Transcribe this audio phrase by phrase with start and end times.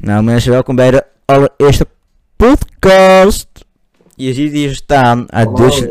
[0.00, 1.86] Nou mensen, welkom bij de allereerste
[2.36, 3.48] podcast.
[4.14, 5.86] Je ziet hier staan, uit Dutch,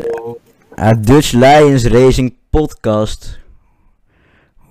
[0.74, 3.38] uit Dutch Lions Racing Podcast.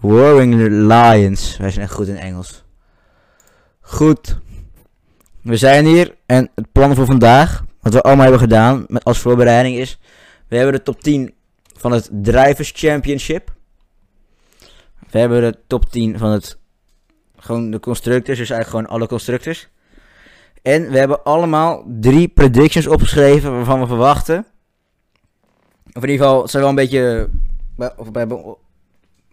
[0.02, 1.58] Roaring Lions.
[1.58, 2.64] Wij zijn echt goed in Engels.
[3.82, 4.40] Goed.
[5.42, 9.20] We zijn hier en het plan voor vandaag, wat we allemaal hebben gedaan met als
[9.20, 10.00] voorbereiding is...
[10.48, 11.34] We hebben de top 10
[11.78, 13.54] van het Drivers Championship.
[15.10, 16.59] We hebben de top 10 van het
[17.40, 19.70] gewoon de constructors, dus eigenlijk gewoon alle constructors.
[20.62, 24.46] En we hebben allemaal drie predictions opgeschreven waarvan we verwachten.
[25.94, 27.30] Of in ieder geval, het zijn wel een beetje.
[27.98, 28.28] Of bij,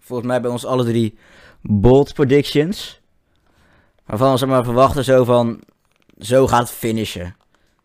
[0.01, 1.19] volgens mij bij ons alle drie
[1.63, 3.01] bold predictions.
[4.07, 5.61] Waarvan we maar verwachten zo van.
[6.19, 7.37] Zo gaat het finishen.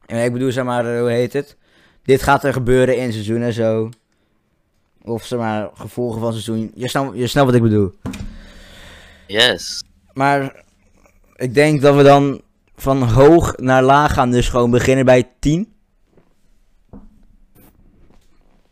[0.06, 1.58] En ik bedoel, zeg maar, hoe heet het?
[2.04, 3.90] Dit gaat er gebeuren in seizoen en zo.
[5.02, 6.72] Of zeg maar, gevolgen van seizoen.
[6.76, 7.92] Je snapt, je snapt wat ik bedoel.
[9.28, 9.84] Yes.
[10.14, 10.64] Maar
[11.36, 12.42] ik denk dat we dan
[12.76, 14.32] van hoog naar laag gaan.
[14.32, 15.74] Dus gewoon beginnen bij 10.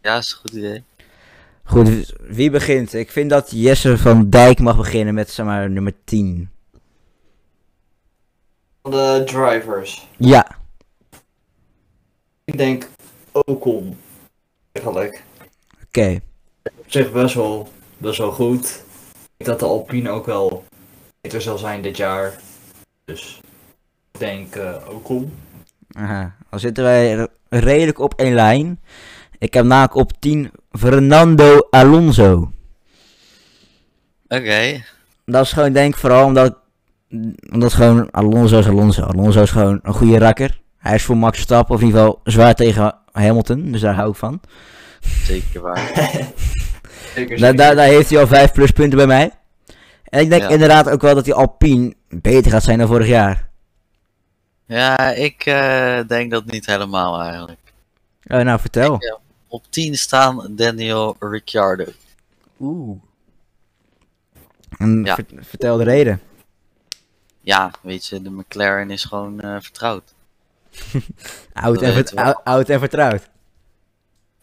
[0.02, 0.84] Ja, is een goed idee.
[1.64, 2.94] Goed, wie begint?
[2.94, 6.50] Ik vind dat Jesse van Dijk mag beginnen met zeg maar nummer 10.
[8.82, 10.08] Van de drivers.
[10.18, 10.60] Ja,
[12.50, 12.88] Ik denk
[13.32, 13.98] Ocon.
[14.72, 15.24] Eigenlijk.
[15.88, 16.20] oké.
[16.64, 18.84] Op zich best wel, best wel goed.
[19.38, 20.64] Ik denk dat de Alpine ook wel
[21.22, 22.34] beter zal zijn dit jaar.
[23.06, 23.42] Dus
[24.12, 25.34] ik denk eh Ocon.
[25.92, 26.36] Aha.
[26.50, 28.80] Dan zitten wij redelijk op één lijn.
[29.38, 32.52] Ik heb namelijk op 10 Fernando Alonso.
[34.28, 34.84] Oké.
[35.26, 36.58] Dat is gewoon denk ik vooral omdat,
[37.52, 39.02] omdat gewoon Alonso is Alonso.
[39.04, 40.60] Alonso is gewoon een goede rakker.
[40.78, 43.72] Hij is voor Max Verstappen of in ieder geval zwaar tegen Hamilton.
[43.72, 44.42] Dus daar hou ik van.
[45.24, 45.92] Zeker waar.
[47.16, 49.32] Zeker, Daar, daar, daar heeft hij al 5 pluspunten bij mij.
[50.10, 50.50] En ik denk Ja.
[50.50, 53.50] inderdaad ook wel dat die Alpine beter gaat zijn dan vorig jaar.
[54.66, 57.60] ja, ik eh, denk dat niet helemaal eigenlijk.
[58.28, 58.94] Oh, nou vertel.
[58.96, 59.16] Ik, eh,
[59.48, 61.86] op 10 staan Daniel Ricciardo.
[62.60, 62.98] Oeh.
[64.78, 65.16] En Ja.
[65.16, 66.22] ver- vertel de reden.
[67.42, 70.14] Ja, weet je, de McLaren is gewoon eh, vertrouwd.
[71.54, 73.30] Oud en, vert- oud en vertrouwd.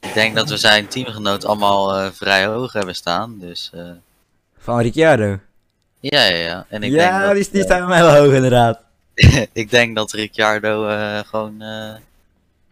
[0.00, 3.38] Ik denk dat we zijn teamgenoot allemaal eh, vrij hoog hebben staan.
[3.38, 3.90] Dus eh,
[4.58, 5.38] Van Ricciardo.
[6.10, 6.66] Ja, ja, ja.
[6.68, 8.80] En ik, ja, denk dat, die, die staan bij mij wel hoog inderdaad.
[9.52, 11.94] ik denk dat Ricciardo eh, gewoon eh,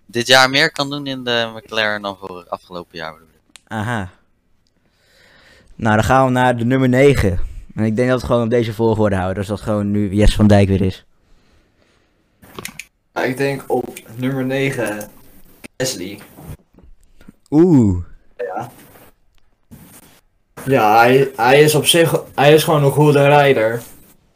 [0.07, 3.13] dit jaar meer kan doen in de McLaren dan voor afgelopen jaar.
[3.13, 3.61] bedoel ik.
[3.67, 4.11] Aha.
[5.75, 7.41] Nou, dan gaan we naar de nummer 9.
[7.75, 9.37] En ik denk dat we het gewoon op deze volgorde houden.
[9.37, 11.05] Dus dat gewoon nu Jess van Dijk weer is.
[13.23, 15.11] Ik denk op nummer 9
[15.77, 16.21] Gasly.
[17.51, 18.05] Oeh.
[18.37, 18.71] Ja.
[20.65, 23.83] Ja, hij, hij is op zich, hij is gewoon een goede rijder.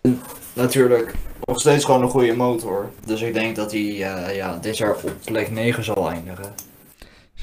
[0.00, 0.22] En
[0.52, 2.90] natuurlijk nog steeds gewoon een goede motor.
[3.06, 6.54] Dus ik denk dat hij eh, ja, dit jaar op plek 9 zal eindigen.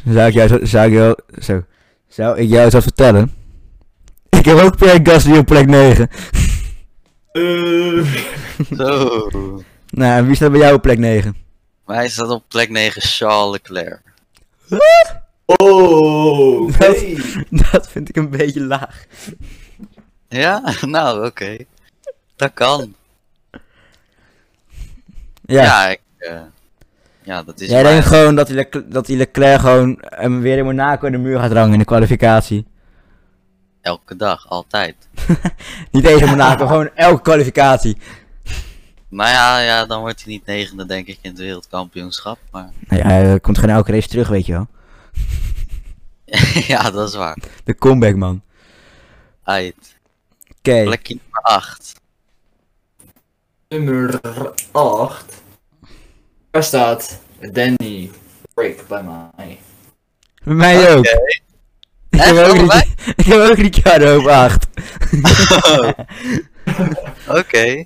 [0.07, 1.63] Zou ik jou, zo- zou ik jou, zo.
[2.07, 3.33] Zou ik jou eens wat vertellen?
[4.39, 6.09] Ik heb ook Pierre Gasly op plek 9.
[8.77, 9.29] Zo.
[9.89, 11.35] Nou, en wie staat bij jou op plek 9?
[11.85, 14.01] Maar hij staat op plek 9 Charles Leclerc.
[15.45, 16.79] Oh.
[17.71, 19.05] Dat vind ik een beetje laag.
[20.27, 20.73] Ja?
[20.85, 21.57] Nou, oké.
[22.35, 22.95] Dat kan.
[25.41, 25.63] Ja.
[25.63, 26.41] Ja, ik, eh,
[27.23, 30.57] ja dat is Jij denkt gewoon dat die, Leclerc, dat die Leclerc gewoon hem weer
[30.57, 32.65] in Monaco in de muur gaat rangen in de kwalificatie.
[33.81, 34.95] Elke dag, altijd.
[35.91, 37.97] Niet in Monaco, gewoon elke kwalificatie.
[39.09, 42.37] Maar ja, ja, dan wordt hij niet negende, denk ik, in het wereldkampioenschap.
[42.51, 44.67] Maar Nou ja, hij komt gewoon elke race terug, weet je wel.
[46.67, 47.37] ja, dat is waar.
[47.63, 48.41] De comeback, man.
[49.43, 49.97] Uit.
[50.57, 50.83] Oké.
[50.83, 51.93] Plekje nummer 8.
[53.69, 54.19] Nummer
[54.71, 55.41] 8.
[56.51, 57.19] Daar staat
[57.51, 58.11] Danny
[58.53, 59.59] Break bij mij.
[60.43, 61.05] Bij mij ook.
[62.09, 62.71] Ik heb, ook?
[62.71, 64.67] Ric- ik heb ook Ricciardo op 8.
[67.27, 67.85] Oké.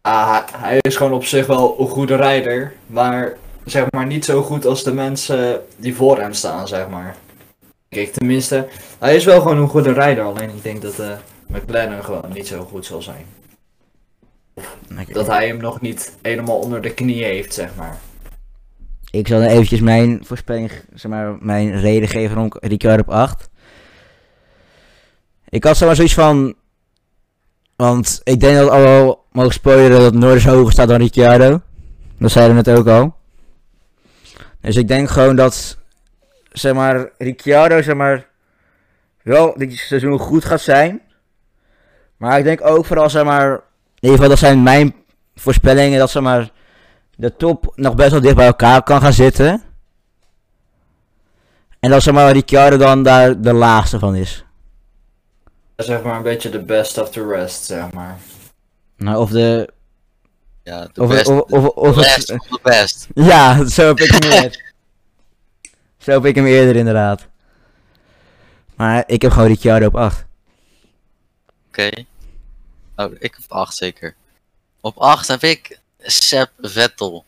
[0.00, 2.74] Ah, hij- hij is gewoon op zich wel een goede rijder.
[2.86, 7.16] Maar zeg maar niet zo goed als de mensen die voor hem staan, zeg maar.
[7.88, 8.68] Kijk, tenminste,
[8.98, 10.24] hij is wel gewoon een goede rijder.
[10.24, 11.16] Alleen ik denk dat de
[11.46, 13.26] McLaren gewoon niet zo goed zal zijn.
[15.12, 17.98] Dat hij hem nog niet helemaal onder de knie heeft, zeg maar.
[19.10, 23.50] Ik zal dan eventjes mijn voorspelling, zeg maar, mijn reden geven rond Ricciardo op 8.
[25.48, 26.54] Ik had zomaar zoiets van,
[27.76, 31.60] want ik denk dat al wel mogen spoileren dat Norris hoger staat dan Ricciardo.
[32.18, 33.16] Dat zeiden we net ook al.
[34.64, 35.78] Dus ik denk gewoon dat,
[36.52, 38.26] zeg maar, Ricciardo, zeg maar,
[39.22, 41.00] wel dit seizoen goed gaat zijn.
[42.16, 43.60] Maar ik denk ook vooral, zeg maar,
[43.94, 44.94] ieder geval, dat zijn mijn
[45.34, 46.50] voorspellingen dat zeg maar
[47.16, 49.62] de top nog best wel dicht bij elkaar kan gaan zitten.
[51.80, 54.44] En dat zeg maar Ricciardo dan daar de laagste van is.
[55.76, 58.16] Zeg maar een beetje de best of the rest, zeg maar.
[58.96, 59.72] Nou, of de.
[60.64, 63.06] Ja, de Of, best, of, of, of, de best of the best.
[63.14, 64.72] Ja, zo heb ik hem eerder.
[66.04, 67.26] zo heb ik hem eerder inderdaad.
[68.74, 70.24] Maar ik heb gewoon Ricciardo op 8.
[71.68, 71.90] Oké.
[72.96, 74.14] Oh, ik heb 8 zeker.
[74.80, 77.24] Op 8 heb ik Seb Vettel.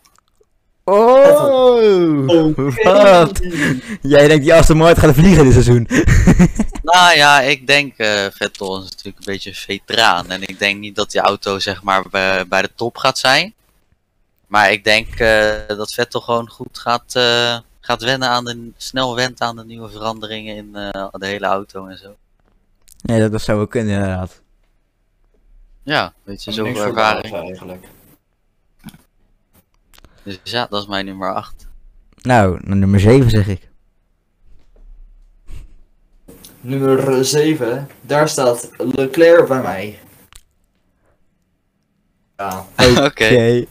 [0.88, 2.56] Oh!
[2.84, 3.40] Wat?
[4.02, 5.88] Jij denkt die Aston Martin gaat vliegen dit seizoen.
[6.82, 10.30] Nou ja, ik denk eh, Vettel is natuurlijk een beetje een veteraan.
[10.30, 13.54] En ik denk niet dat die auto zeg maar bij, bij de top gaat zijn.
[14.46, 19.14] Maar ik denk eh, dat Vettel gewoon goed gaat, eh, gaat wennen aan de, snel
[19.14, 22.16] went aan de nieuwe veranderingen in eh, de hele auto en zo.
[23.02, 24.40] Nee, dat, dat zou wel kunnen inderdaad.
[25.82, 27.34] Ja, weet je, voor ervaring.
[27.34, 27.86] Eigenlijk.
[30.26, 31.68] Dus ja, dat is mijn nummer 8.
[32.22, 33.68] Nou, nummer 7 zeg ik.
[36.60, 39.98] Nummer 7, daar staat Leclerc bij mij.
[42.36, 42.66] Ja,
[43.06, 43.64] Oké.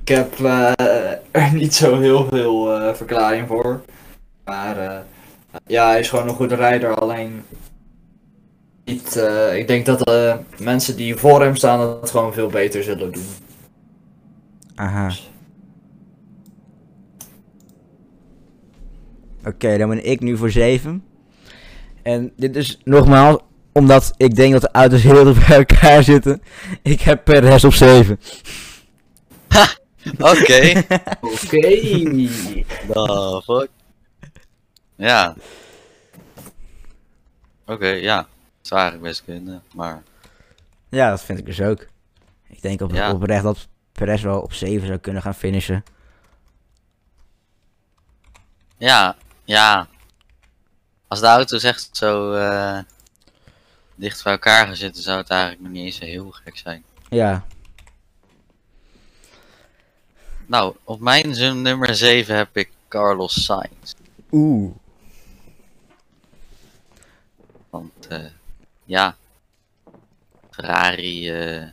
[0.00, 3.80] ik heb eh, er niet zo heel veel eh, verklaring voor.
[4.44, 4.98] Maar eh,
[5.66, 6.94] ja, hij is gewoon een goede rijder.
[6.94, 7.44] Alleen,
[8.84, 12.82] niet, eh, ik denk dat de mensen die voor hem staan het gewoon veel beter
[12.82, 13.24] zullen doen.
[14.76, 15.12] Aha.
[19.44, 21.04] Oké, dan ben ik nu voor 7.
[22.02, 23.38] En dit is nogmaals
[23.72, 26.42] omdat ik denk dat de auto's heel dicht bij elkaar zitten.
[26.82, 28.20] Ik heb Perez op 7.
[30.18, 30.82] Oké.
[31.20, 31.72] Oké.
[32.92, 33.68] The fuck?
[34.96, 35.34] Ja.
[37.66, 38.16] Oké, ja.
[38.16, 38.26] Dat
[38.60, 40.02] zou eigenlijk best kunnen, maar...
[40.88, 41.86] ja, dat vind ik dus ook.
[42.48, 43.12] Ik denk op, Ja.
[43.12, 45.84] oprecht dat Perez wel op 7 zou kunnen gaan finishen.
[48.76, 49.88] Ja, ja.
[51.08, 52.78] Als de auto's echt zo eh,
[53.94, 56.84] dicht bij elkaar gaan zitten, zou het eigenlijk nog niet eens heel gek zijn.
[57.08, 57.44] Ja,
[60.46, 63.94] Nou, op mijn nummer 7 heb ik Carlos Sainz.
[64.32, 64.74] oeh.
[67.70, 68.24] Want eh,
[68.84, 69.16] ja,
[70.50, 71.30] Ferrari.
[71.30, 71.66] eh,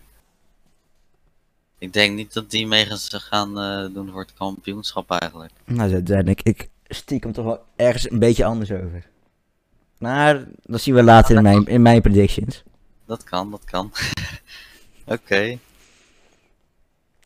[1.83, 5.51] ik denk niet dat die mee gaan ze gaan eh, doen voor het kampioenschap eigenlijk.
[5.65, 9.07] Nou, daar denk ik stiekem toch wel ergens een beetje anders over.
[9.97, 12.63] Maar dat zien we later in mijn, in mijn predictions.
[13.05, 13.91] Dat kan, dat kan.
[15.05, 15.57] Oké.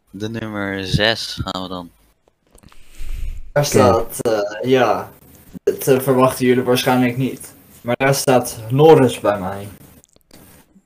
[0.09, 1.89] De nummer 6 gaan we dan.
[3.51, 5.11] Daar staat, eh, ja,
[5.63, 7.53] dat eh, verwachten jullie waarschijnlijk niet.
[7.81, 9.67] Maar daar staat Norris bij mij.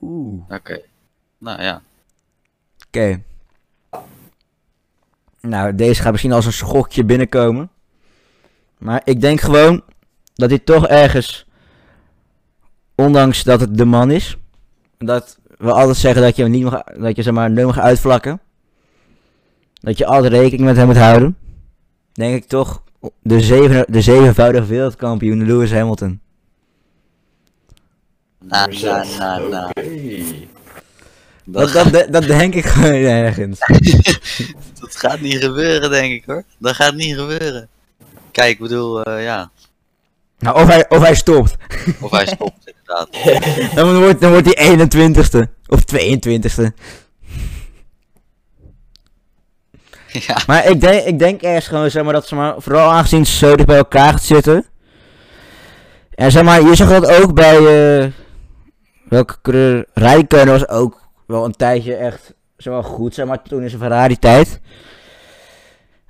[0.01, 0.43] Oeh.
[0.49, 0.81] Oké.
[1.37, 1.81] Nou ja.
[2.87, 3.21] Oké.
[5.41, 7.69] Nou, deze gaat misschien als een schokje binnenkomen.
[8.77, 9.81] Maar ik denk gewoon
[10.33, 11.45] dat hij toch ergens,
[12.95, 14.37] ondanks dat het de man is,
[14.97, 17.79] dat we altijd zeggen dat je hem niet mag, dat je zeg maar nooit mag
[17.79, 18.41] uitvlakken.
[19.73, 21.37] Dat je altijd rekening met hem moet houden.
[22.11, 22.83] Denk ik toch
[23.21, 26.21] de, zeven, de zevenvoudige wereldkampioen Lewis Hamilton.
[28.39, 29.67] Na, Nummer na, na.
[29.69, 30.49] Oké.
[31.45, 32.93] Dat, dat, dat, dat denk ik gewoon
[33.23, 33.59] ergens.
[34.79, 36.43] Dat gaat niet gebeuren, denk ik hoor.
[36.57, 37.69] Dat gaat niet gebeuren.
[38.31, 39.51] Kijk, ik bedoel, eh, ja.
[40.39, 41.55] Nou, of hij, of hij stopt.
[41.99, 43.09] Of hij stopt, inderdaad.
[43.75, 45.49] Dan wordt, dan wordt hij 21ste.
[45.65, 46.73] Of 22ste.
[50.07, 50.37] ja.
[50.47, 53.27] Maar ik denk, ik denk ergens gewoon, zeg maar, dat ze maar, vooral aangezien het
[53.27, 54.65] zo dicht bij elkaar gaat zitten.
[56.15, 58.11] En zeg maar, je zag dat ook bij, eh
[59.09, 61.00] welke coureur, Rijkonen was ook
[61.31, 62.33] wel een tijdje echt,
[62.63, 64.59] maar, goed, zeg maar, toen in zijn Ferrari tijd.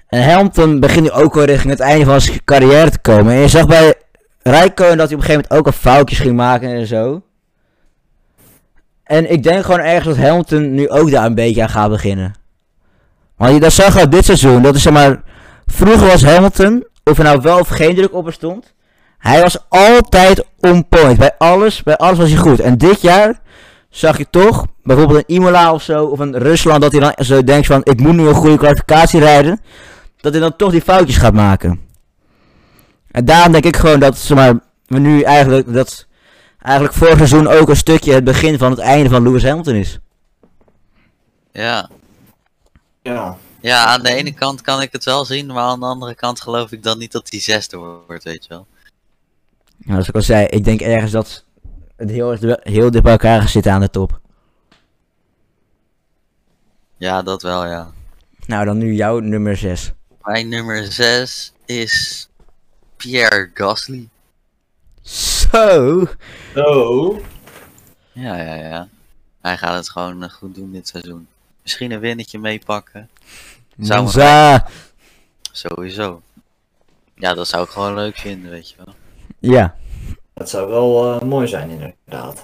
[0.07, 3.33] En Hamilton begint nu ook wel richting het einde van zijn carrière te komen.
[3.33, 3.93] En je zag bij
[4.39, 7.21] Rijkonen dat hij op een gegeven moment ook al foutjes ging maken en zo.
[9.03, 12.33] En ik denk gewoon ergens dat Hamilton nu ook daar een beetje aan gaat beginnen.
[13.37, 15.21] Want je dat zag al dit seizoen, dat is zeg maar,
[15.65, 18.73] vroeger was Hamilton, of er nou wel of geen druk op er stond,
[19.17, 22.59] hij was altijd on point, bij alles, bij alles was hij goed.
[22.59, 23.39] En dit jaar
[23.91, 27.43] zag je toch, bijvoorbeeld een Imola of zo, of een Rusland, dat hij dan zo
[27.43, 29.61] denkt van, ik moet nu een goede kwalificatie rijden,
[30.21, 31.81] dat hij dan toch die foutjes gaat maken.
[33.11, 36.07] En daarom denk ik gewoon dat, zeg maar, we nu eigenlijk, dat
[36.59, 39.99] eigenlijk vorig seizoen ook een stukje het begin van het einde van Lewis Hamilton is.
[41.51, 41.89] ja.
[43.03, 43.37] Ja.
[43.61, 46.41] Ja, aan de ene kant kan ik het wel zien, maar aan de andere kant
[46.41, 48.67] geloof ik dan niet dat hij zesde wordt, weet je wel.
[49.77, 51.45] Ja, zoals ik al zei, ik denk ergens dat
[52.01, 54.19] het heel, heel dicht bij elkaar zitten aan de top.
[56.97, 57.91] Ja, dat wel, ja.
[58.45, 59.91] Nou, dan nu jouw nummer 6.
[60.21, 62.27] Mijn nummer 6 is
[62.97, 64.09] Pierre Gasly.
[65.01, 66.07] Zo.
[66.55, 67.19] Oh.
[68.11, 68.87] Ja, ja, ja.
[69.41, 71.27] Hij gaat het gewoon eh, goed doen dit seizoen.
[71.61, 73.09] Misschien een winnetje meepakken.
[73.79, 74.67] Zou Monza.
[75.51, 76.21] Sowieso.
[77.15, 78.95] Ja, dat zou ik gewoon leuk vinden, weet je wel.
[79.39, 79.75] Ja.
[80.33, 82.43] Dat zou wel eh, mooi zijn, inderdaad.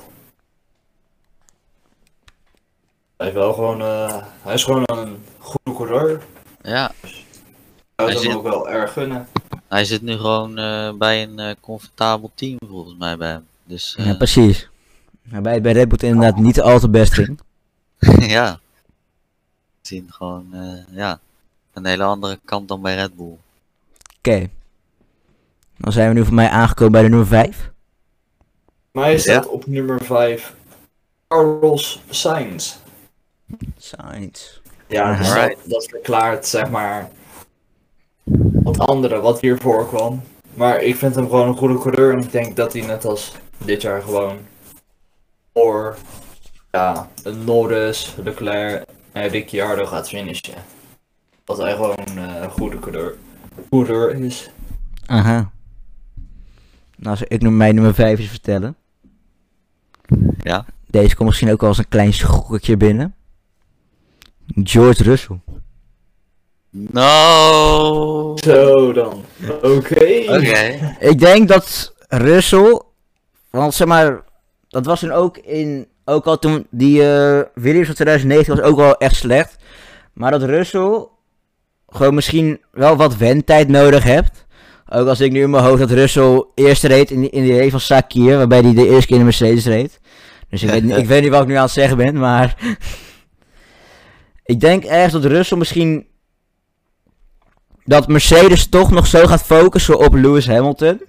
[3.18, 6.22] Hij is wel gewoon, eh, hij is gewoon een goede coureur.
[6.62, 7.16] Ja, Ik zou
[7.96, 9.28] Hij het hem zit- ook wel erg gunnen.
[9.68, 13.48] hij zit nu gewoon eh, bij een eh, comfortabel team volgens mij bij hem.
[13.64, 14.70] Dus ja, precies.
[15.24, 17.40] Waarbij het bij Red Bull inderdaad niet al te best ging.
[18.38, 18.60] ja.
[19.82, 21.20] We zien gewoon, eh, ja,
[21.74, 23.38] een hele andere kant dan bij Red Bull.
[24.18, 24.50] Oké.
[25.78, 27.72] Dan zijn we nu voor mij aangekomen bij de nummer 5.
[28.98, 30.54] Mij staat op nummer 5
[31.28, 32.76] Carlos Sainz.
[33.78, 34.60] Science.
[34.88, 37.10] Ja, dus dat, dat verklaart zeg maar
[38.64, 40.22] wat andere wat hier voorkwam.
[40.54, 43.36] Maar ik vind hem gewoon een goede coureur en ik denk dat hij net als
[43.58, 44.38] dit jaar gewoon
[45.54, 45.98] voor
[46.72, 47.10] ja,
[47.46, 50.64] Norris, Leclerc en Ricciardo gaat finishen.
[51.44, 53.16] Dat hij gewoon eh, een goede coureur,
[53.70, 54.50] coureur is.
[55.06, 55.52] Aha.
[56.96, 58.76] Nou, zal ik nu mijn nummer 5 eens vertellen.
[60.48, 60.66] Ja.
[60.88, 63.16] Deze komt misschien ook wel als een klein schokkertje binnen.
[64.64, 65.40] George Russell.
[66.70, 68.34] No!
[68.44, 69.24] Zo dan.
[69.62, 70.24] Oké.
[70.28, 70.96] Oké.
[71.00, 72.82] Ik denk dat Russell,
[73.50, 74.24] want zeg maar,
[74.68, 78.78] dat was toen ook in, ook al toen die eh Williams van 2019 was ook
[78.78, 79.56] wel echt slecht.
[80.14, 81.08] Maar dat Russell
[81.88, 84.46] gewoon misschien wel wat wendtijd nodig hebt.
[84.90, 87.58] Ook als ik nu in mijn hoofd dat Russell eerst reed in die, in die
[87.58, 90.00] race van Sakir, waarbij hij de eerste keer in de Mercedes reed.
[90.50, 92.56] Dus ik weet, niet- ik weet niet wat ik nu aan het zeggen ben, maar...
[94.46, 96.08] ik denk ergens dat Russell misschien...
[97.84, 101.02] Dat Mercedes toch nog zo gaat focussen op Lewis Hamilton.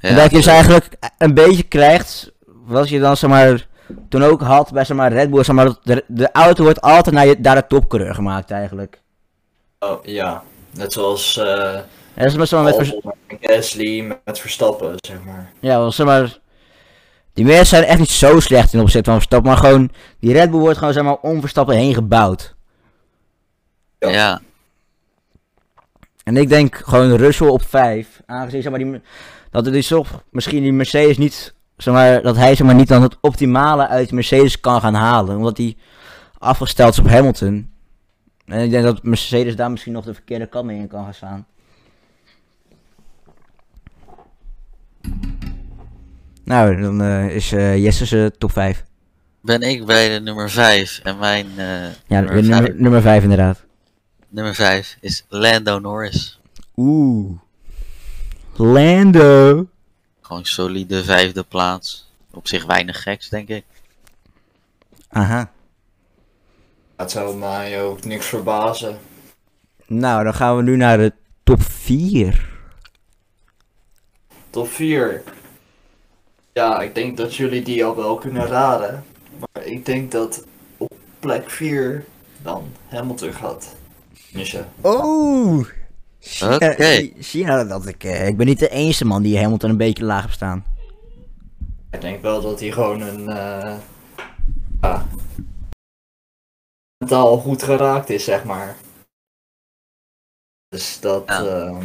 [0.00, 3.66] Ja, en dat je dus eigenlijk een beetje krijgt, wat je dan zeg maar
[4.08, 7.14] toen ook had bij zeg maar Red Bull, zeg maar, de, de auto wordt altijd
[7.14, 9.00] naar, je, naar de topcoureur gemaakt eigenlijk.
[9.78, 11.84] Oh, ja, net zoals eh En
[12.14, 15.52] dat is met, vers- Albon Gasly met Verstappen, zeg maar.
[15.60, 16.38] ja, zeg maar,
[17.36, 19.90] die mensen zijn echt niet zo slecht in opzet van Verstappen, maar gewoon,
[20.20, 22.54] die Red Bull wordt gewoon zeg maar om Verstappen heen gebouwd.
[23.98, 24.08] Ja.
[24.08, 24.40] ja.
[26.22, 29.00] En ik denk gewoon Russell op 5, aangezien zeg maar die,
[29.50, 32.88] dat het dus toch misschien die Mercedes niet, zeg maar, dat hij zeg maar niet
[32.88, 35.76] dan het optimale uit de Mercedes kan gaan halen, omdat hij
[36.38, 37.70] afgesteld is op Hamilton.
[38.46, 41.14] En ik denk dat Mercedes daar misschien nog de verkeerde kant mee in kan gaan
[41.14, 41.46] staan.
[46.46, 48.84] Nou, dan eh, is eh Jesse's top 5.
[49.40, 53.22] Ben ik bij de nummer 5 en mijn eh, Ja, nummer, nummer, vijf, nummer 5
[53.22, 53.64] inderdaad.
[54.28, 56.40] nummer 5 is Lando Norris.
[56.76, 57.38] Oeh.
[58.56, 59.66] Lando.
[60.20, 62.10] Gewoon solide vijfde plaats.
[62.30, 63.64] Op zich weinig geks, denk ik.
[65.08, 65.50] Aha.
[66.96, 68.98] Het zou mij ook niks verbazen.
[69.86, 71.12] Nou, dan gaan we nu naar de
[71.42, 72.48] top 4.
[74.50, 75.22] Top 4.
[76.56, 79.04] Ja, ik denk dat jullie die al wel kunnen raden.
[79.38, 80.44] Maar ik denk dat
[80.76, 82.04] op plek 4
[82.42, 83.74] dan Hamilton gaat
[84.14, 84.68] finishen.
[84.80, 85.58] Oh!
[86.42, 87.10] Oké.
[87.18, 88.04] Zie je nou dat ik...
[88.04, 90.64] eh, ik ben niet de enige man die Hamilton een beetje laag heb staan.
[91.90, 93.28] Ik denk wel dat hij gewoon een...
[93.28, 93.76] eh
[94.80, 95.06] ja,
[96.98, 98.76] mentaal goed geraakt is, zeg maar.
[100.68, 101.22] Dus dat...
[101.26, 101.44] Ja.
[101.44, 101.84] ehm,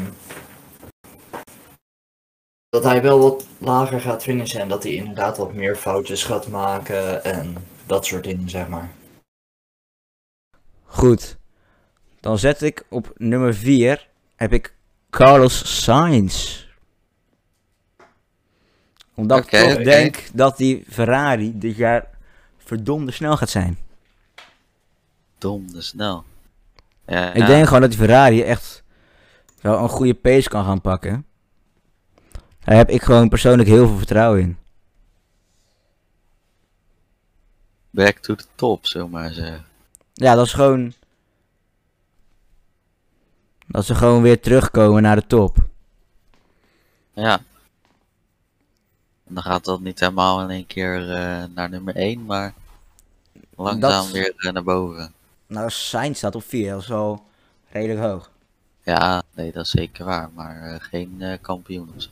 [2.72, 6.48] dat hij wel wat lager gaat finishen en dat hij inderdaad wat meer foutjes gaat
[6.48, 8.92] maken en dat soort dingen, zeg maar.
[10.86, 11.38] Goed.
[12.20, 14.76] Dan zet ik op nummer 4 heb ik
[15.10, 16.66] Carlos Sainz.
[19.16, 22.10] Omdat ik toch denk dat die Ferrari dit jaar
[22.58, 23.78] verdomde snel gaat zijn.
[25.38, 26.24] Dom, de snel.
[27.06, 28.84] Ja, Ik denk gewoon dat die Ferrari echt
[29.62, 31.26] wel een goede pace kan gaan pakken.
[32.64, 34.58] Daar heb ik gewoon persoonlijk heel veel vertrouwen in.
[37.90, 39.66] back to the top, zullen we maar zeggen.
[40.14, 40.94] Ja, dat is gewoon.
[43.68, 45.58] Dat ze gewoon weer terugkomen naar de top.
[47.14, 47.40] Ja.
[49.28, 52.54] Dan gaat dat niet helemaal in één keer eh, naar nummer 1, maar
[53.56, 55.14] langzaam Dat- weer eh, naar boven.
[55.48, 57.26] Nou, Sainz staat op 4, dat is al
[57.70, 58.32] redelijk hoog.
[58.84, 62.10] Ja, nee, dat is zeker waar, maar eh, geen kampioen of zo.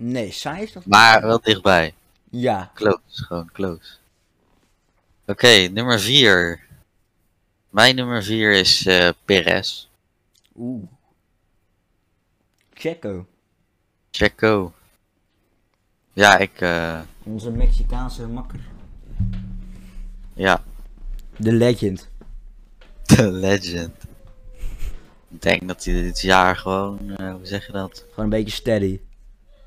[0.00, 1.94] Nee, Sainz nog Maar wel dichtbij.
[2.30, 2.70] Ja.
[2.74, 3.96] Close, gewoon close.
[5.26, 6.66] Oké, nummer 4.
[7.70, 9.88] Mijn nummer 4 is eh Perez.
[10.56, 10.82] Oeh.
[12.72, 13.26] Checo.
[14.10, 14.72] Checo.
[16.12, 18.60] Ja, ik, eh, Onze Mexicaanse makker.
[20.34, 20.62] ja,
[21.36, 22.08] De legend.
[23.16, 23.94] de legend.
[25.30, 28.04] Ik denk dat hij dit jaar gewoon, eh, hoe zeg je dat?
[28.08, 29.00] Gewoon een beetje steady.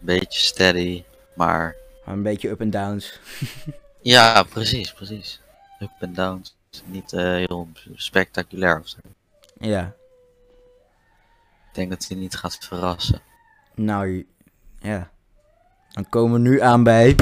[0.01, 1.03] Beetje steady,
[1.35, 3.19] maar een beetje up en downs.
[4.01, 5.41] ja, precies, precies.
[5.79, 6.55] Up en downs.
[6.85, 8.97] Niet eh, heel spectaculair of zo.
[9.59, 9.93] Ja.
[11.69, 13.21] Ik denk dat hij niet gaat verrassen.
[13.75, 14.25] Nou,
[14.79, 15.09] ja.
[15.91, 17.15] Dan komen we nu aan bij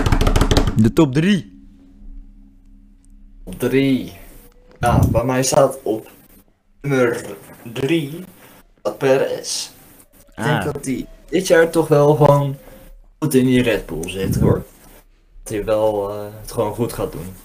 [0.75, 1.67] de top 3.
[3.43, 4.17] Op 3.
[4.79, 6.12] Ja, bij mij staat op
[6.81, 7.25] nummer
[7.74, 8.24] 3
[8.98, 9.69] Perez.
[10.36, 12.57] Ik denk Ah, dat hij dit jaar toch wel gewoon
[13.19, 14.63] goed in die Red Bull zit hoor.
[15.43, 17.35] Dat hij wel eh, het gewoon goed gaat doen.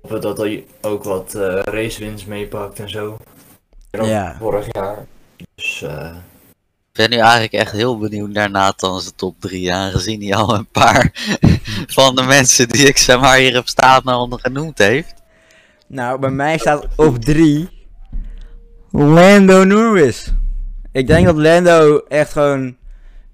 [0.00, 3.16] Of dat hij ook wat eh racewins meepakt en zo.
[3.90, 4.36] En Ja.
[4.38, 5.06] Vorig jaar.
[5.54, 6.14] Dus eh,
[6.92, 10.66] Ik ben nu eigenlijk echt heel benieuwd naar Nathan's top 3, aangezien hij al een
[10.66, 11.10] paar
[11.96, 15.14] van de mensen die ik zeg maar hier heb staan al genoemd heeft.
[15.86, 17.68] nou, bij mij staat op 3
[18.90, 20.32] Lando Norris.
[20.92, 22.76] Ik denk dat Lando echt gewoon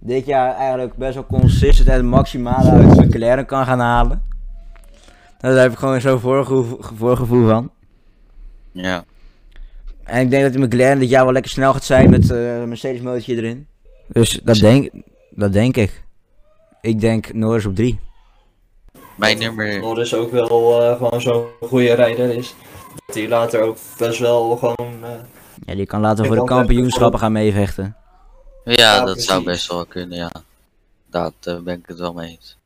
[0.07, 4.23] dit jaar eigenlijk best wel consistent en het maximale uit McLaren kan gaan halen.
[5.39, 7.71] Daar heb ik gewoon zo'n voorgevoel, voorgevoel van.
[8.73, 9.05] Ja,
[10.05, 12.59] En ik denk dat die McLaren dit jaar wel lekker snel gaat zijn met eh,
[12.61, 13.67] een Mercedes motortje erin.
[14.09, 14.91] Dus dat denk,
[15.31, 16.05] dat denk ik.
[16.81, 17.99] Ik denk Norris op 3.
[19.17, 22.55] mijn nummer, Norris ook wel eh, gewoon zo'n goede rijder is.
[23.07, 24.95] Dat hij later ook best wel gewoon.
[25.03, 25.11] eh,
[25.67, 27.97] Ja, die kan later voor de kampioenschappen gaan meevechten.
[28.67, 30.31] Ja, Ja, dat zou best wel kunnen, ja.
[31.11, 32.57] Daar eh, ben ik het wel mee eens.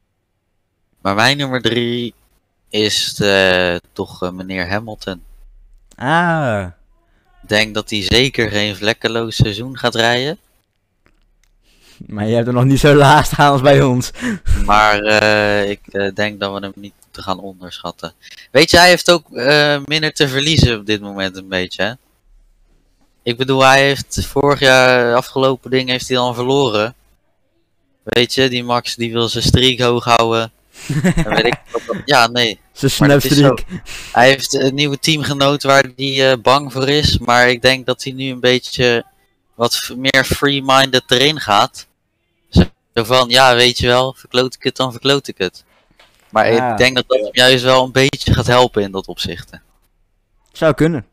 [1.01, 2.15] Maar mijn nummer 3
[2.69, 5.23] is eh, toch eh, meneer Hamilton.
[5.97, 6.67] Ah,
[7.43, 10.39] Ik denk dat hij zeker geen vlekkeloos seizoen gaat rijden.
[12.07, 14.11] maar je hebt er nog niet zo laag staan als bij ons.
[14.67, 18.13] Maar eh, ik eh, denk dat we hem niet moeten gaan onderschatten.
[18.51, 21.83] Weet je, hij heeft ook eh, minder te verliezen op dit moment een beetje.
[21.83, 21.93] Hè?
[23.23, 26.95] Ik bedoel, hij heeft vorig jaar, afgelopen ding heeft hij dan verloren.
[28.03, 30.53] Weet je, die Max die wil zijn streak hoog houden.
[31.15, 31.59] En weet ik
[32.05, 32.61] ja, nee.
[32.73, 33.65] Snufstreak.
[34.13, 37.19] Hij heeft een nieuwe teamgenoot waar hij eh, bang voor is.
[37.19, 39.05] Maar ik denk dat hij nu een beetje
[39.55, 41.87] wat meer free-minded erin gaat.
[42.95, 45.65] Zo van, ja, weet je wel, verkloot ik het, dan verkloot ik het.
[46.31, 46.73] Maar Ja.
[46.73, 49.51] ik denk dat dat hem juist wel een beetje gaat helpen in dat opzicht.
[50.53, 51.07] Zou kunnen.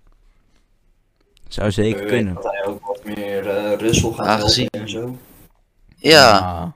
[1.47, 2.33] Zou zeker we kunnen.
[2.35, 5.15] weten dat hij ook wat meer eh Russell gaat Aangezien- en zo.
[5.95, 6.67] Ja, Ah,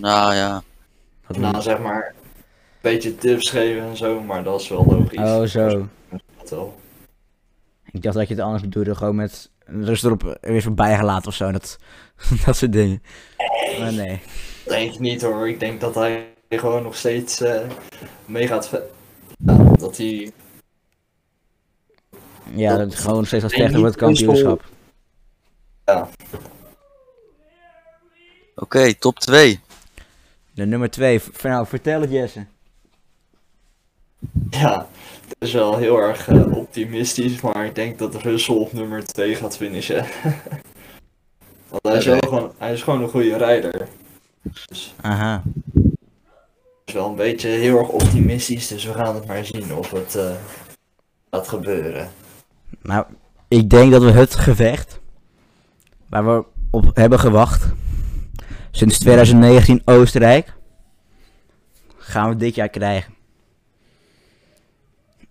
[0.00, 0.62] nou ja.
[1.26, 2.14] wat Nou, zeg maar.
[2.16, 5.18] Een beetje tips geven en zo, maar dat is wel logisch.
[5.18, 5.88] Oh, zo.
[6.38, 6.80] Dat wel.
[7.92, 11.34] Ik dacht dat je het anders bedoelde, gewoon met rust erop weer voorbij gelaten of
[11.34, 11.52] zo.
[11.52, 11.78] Dat,
[12.46, 13.02] dat soort dingen.
[13.80, 14.20] Maar nee.
[14.66, 15.48] Denk ik niet hoor.
[15.48, 17.60] Ik denk dat hij gewoon nog steeds eh,
[18.26, 18.70] mee gaat.
[19.46, 20.32] Ja, dat hij.
[22.54, 24.64] Ja, dat het gewoon steeds wat Nee, vechten voor het kampioenschap.
[25.84, 26.08] Ja,
[28.54, 29.60] Oké, top 2.
[30.54, 31.20] De nummer 2.
[31.42, 32.46] Nou, vertel het Jesse.
[34.50, 34.88] ja,
[35.28, 39.34] het is wel heel erg eh, optimistisch, maar ik denk dat Russell op nummer 2
[39.34, 40.04] gaat finishen.
[41.68, 43.88] Want hij is, wel gewoon, hij is gewoon een goede rijder.
[44.42, 45.42] Dus Aha.
[45.74, 45.92] het
[46.84, 50.14] is wel een beetje heel erg optimistisch, dus we gaan het maar zien of het
[50.14, 50.34] eh,
[51.30, 52.10] gaat gebeuren.
[52.82, 53.04] Nou,
[53.48, 55.00] ik denk dat we het gevecht
[56.08, 57.66] waar we op hebben gewacht
[58.70, 60.52] sinds 2019 Oostenrijk
[61.96, 63.14] gaan we dit jaar krijgen.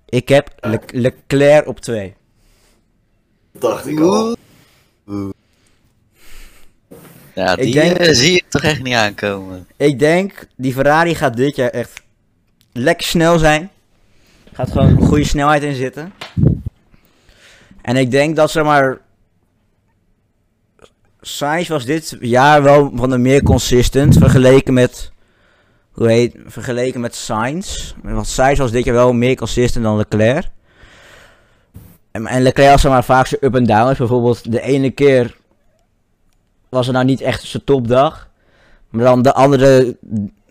[0.09, 2.13] Ik heb Le- Leclerc op 2.
[3.51, 4.35] Dat dacht ik al.
[7.35, 9.67] Ja, Ik die denk- eh, zie ik toch echt niet aankomen.
[9.77, 12.01] Ik denk die Ferrari gaat dit jaar echt
[12.71, 13.69] lekker snel zijn.
[14.53, 16.13] Gaat gewoon een goede snelheid in zitten.
[17.81, 18.99] En ik denk dat zeg maar.
[21.21, 25.11] Sainz was dit jaar wel van de meer consistent vergeleken met.
[25.91, 26.35] Hoe heet.
[26.45, 27.93] Vergeleken met Sainz.
[28.03, 30.49] Want Sainz was dit jaar wel meer consistent dan Leclerc.
[32.11, 33.97] En, Leclerc was zeg maar vaak zijn up en downs.
[33.97, 35.37] Bijvoorbeeld de ene keer
[36.69, 38.29] was het nou niet echt zijn topdag.
[38.89, 39.97] Maar dan de andere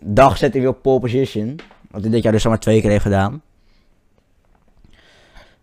[0.01, 1.61] dag zet hij weer op pole position.
[1.91, 3.43] Wat hij dit jaar dus maar twee keer heeft gedaan.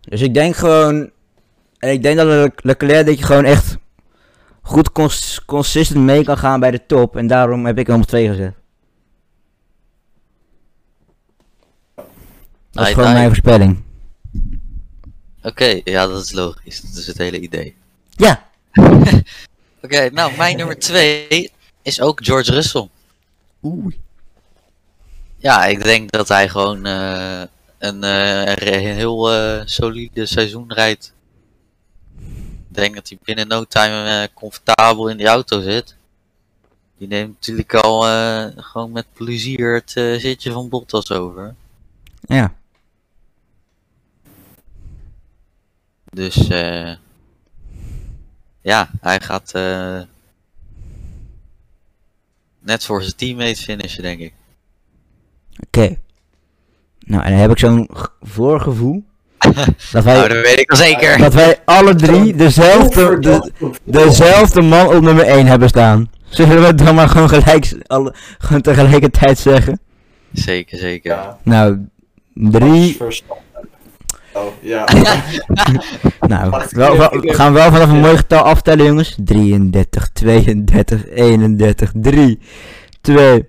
[0.00, 1.10] Dus ik denk gewoon...
[1.78, 3.76] En ik denk dat Le- Leclerc dit jaar gewoon echt
[4.62, 7.16] goed cons- consistent mee kan gaan bij de top.
[7.16, 8.54] En daarom heb ik hem op twee gezet.
[12.70, 13.82] Dat is gewoon mijn voorspelling.
[15.42, 16.80] Oké, ja, dat is logisch.
[16.80, 17.76] Dat is het hele idee.
[18.16, 18.46] Ja.
[19.82, 21.50] Oké, nou, mijn nummer 2
[21.82, 22.88] is ook George Russell.
[23.62, 23.94] Oeh.
[25.36, 27.42] Ja, ik denk dat hij gewoon eh,
[27.78, 31.12] een, eh, een heel eh, solide seizoen rijdt.
[32.68, 35.96] Ik denk dat hij binnen no time eh, comfortabel in die auto zit.
[36.96, 41.54] Die neemt natuurlijk al eh, gewoon met plezier het eh, zitje van Bottas over.
[42.20, 42.54] Ja.
[46.10, 46.94] Dus eh
[48.68, 50.00] ja, hij gaat eh,
[52.58, 54.34] net voor zijn teammate finishen, denk ik.
[55.66, 55.98] Oké.
[56.98, 59.04] Nou, en dan heb ik zo'n voorgevoel.
[59.92, 61.18] dat, Nou, wij, dat weet ik wel zeker.
[61.18, 63.50] dat wij alle drie dezelfde, de,
[63.84, 66.10] dezelfde man op nummer 1 hebben staan.
[66.28, 69.80] Zullen we het dan maar gewoon gelijk, alle, gewoon tegelijkertijd zeggen?
[70.32, 71.10] Zeker, zeker.
[71.12, 71.78] Ja, Nou,
[72.34, 72.96] drie.
[74.32, 74.84] Oh, ja.
[76.28, 79.16] Nou, Wacht, wel, wel- we gaan wel vanaf een mooi getal aftellen, jongens.
[79.24, 82.38] 33, 32, 31, 3,
[83.00, 83.44] 2,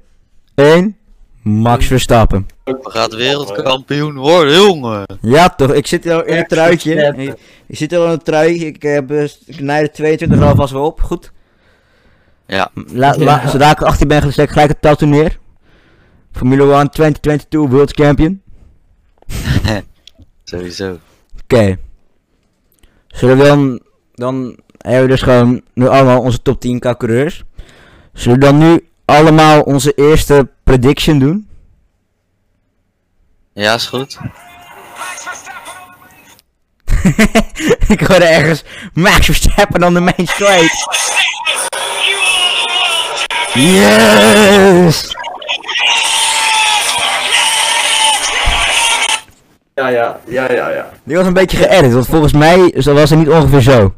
[0.56, 0.98] 1.
[1.42, 2.48] Max Verstappen.
[2.64, 5.06] We gaan wereldkampioen worden, jongen.
[5.22, 5.74] Ja, toch?
[5.74, 7.14] Ik zit al in het truitje.
[7.18, 7.36] Ik,
[7.68, 8.66] ik zit al in het truitje.
[8.66, 11.02] Ik heb eh, ik de 22 al vast wel op.
[11.02, 11.32] Goed.
[12.48, 13.48] Ja, La, la- Ja.
[13.50, 15.38] zodra ik 18 ben, zet ik gelijk het tattoo neer.
[16.32, 18.42] Formule 1 2022 World Champion.
[20.44, 20.98] sowieso.
[21.44, 21.78] Oké.
[23.08, 23.82] Zullen we dan...
[24.14, 27.44] Dan hebben we dus gewoon nu allemaal onze top 10 coureurs.
[28.14, 31.48] Zullen we dan nu allemaal onze eerste prediction doen?
[33.54, 34.18] Ja, is goed.
[37.88, 40.88] ik hoorde ergens Max Verstappen on the main straight.
[43.54, 45.16] Yes!
[49.76, 50.90] Ja, ja, ja, ja, ja.
[51.04, 53.94] Die was een beetje geëdit, want volgens mij was het niet ongeveer zo.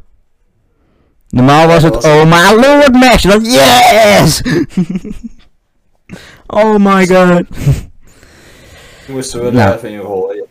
[1.28, 4.42] Normaal was het, dat oh my lord Max, dan yes!
[6.52, 7.42] oh my god.
[9.08, 9.74] Moesten we er Nou.
[9.76, 10.44] even in rollen.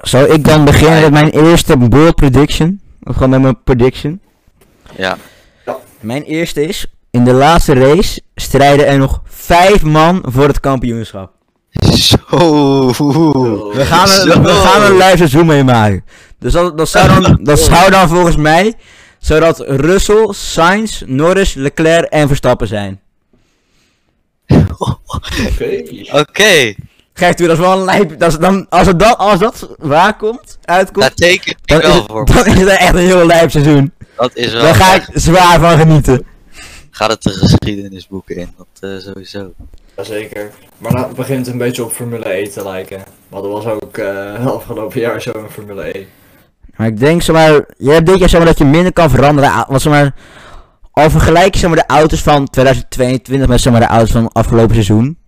[0.00, 2.80] Zou ik dan beginnen met mijn eerste bold prediction?
[3.02, 4.20] Of gewoon met mijn prediction?
[4.96, 5.16] Ja.
[6.00, 11.30] Mijn eerste is, in de laatste race strijden er nog vijf man voor het kampioenschap.
[11.94, 12.18] Zo.
[12.28, 14.42] We gaan er, Zo.
[14.42, 16.04] we gaan er een live seizoen mee maken.
[16.38, 18.74] Dus dat, dat, zou dan, dat zou dan volgens mij,
[19.18, 23.00] zodat Russell, Sainz, Norris, Leclerc en Verstappen zijn.
[24.78, 26.18] Oké.
[26.20, 26.74] Oké,
[27.16, 28.18] Kijk toe, dat is wel een lijp.
[28.18, 31.80] Dat is dan, als, het dan, als dat waar komt, uitkomt, daar teken ik dan
[31.80, 32.26] is, wel het, voor.
[32.26, 33.92] dan is het echt een heel lijp seizoen.
[34.16, 34.62] Dat is wel.
[34.62, 36.26] Daar ga ik zwaar van genieten.
[36.90, 38.54] Gaat het de geschiedenisboeken in?
[38.56, 39.52] Dat eh, sowieso.
[39.96, 40.50] Jazeker.
[40.78, 43.02] Maar nou begint het een beetje op Formule E te lijken.
[43.28, 46.06] Maar dat was ook eh afgelopen jaar zo in Formule E.
[46.76, 49.10] Maar ik denk, zeg maar, je hebt dit jaar zeg maar dat je minder kan
[49.10, 49.64] veranderen.
[49.68, 50.14] Want zeg maar,
[51.02, 54.32] al vergelijk je zeg maar de auto's van 2022 met zeg maar de auto's van
[54.32, 55.18] afgelopen seizoen.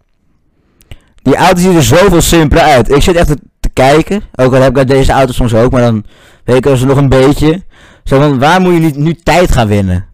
[1.23, 2.91] Die auto's zien er zoveel simpeler uit.
[2.91, 6.05] Ik zit echt te, kijken, ook al heb ik deze auto's soms ook, maar dan
[6.45, 7.63] weet ik als nog een beetje.
[8.05, 10.07] Zo waar moet je nu, nu tijd gaan winnen?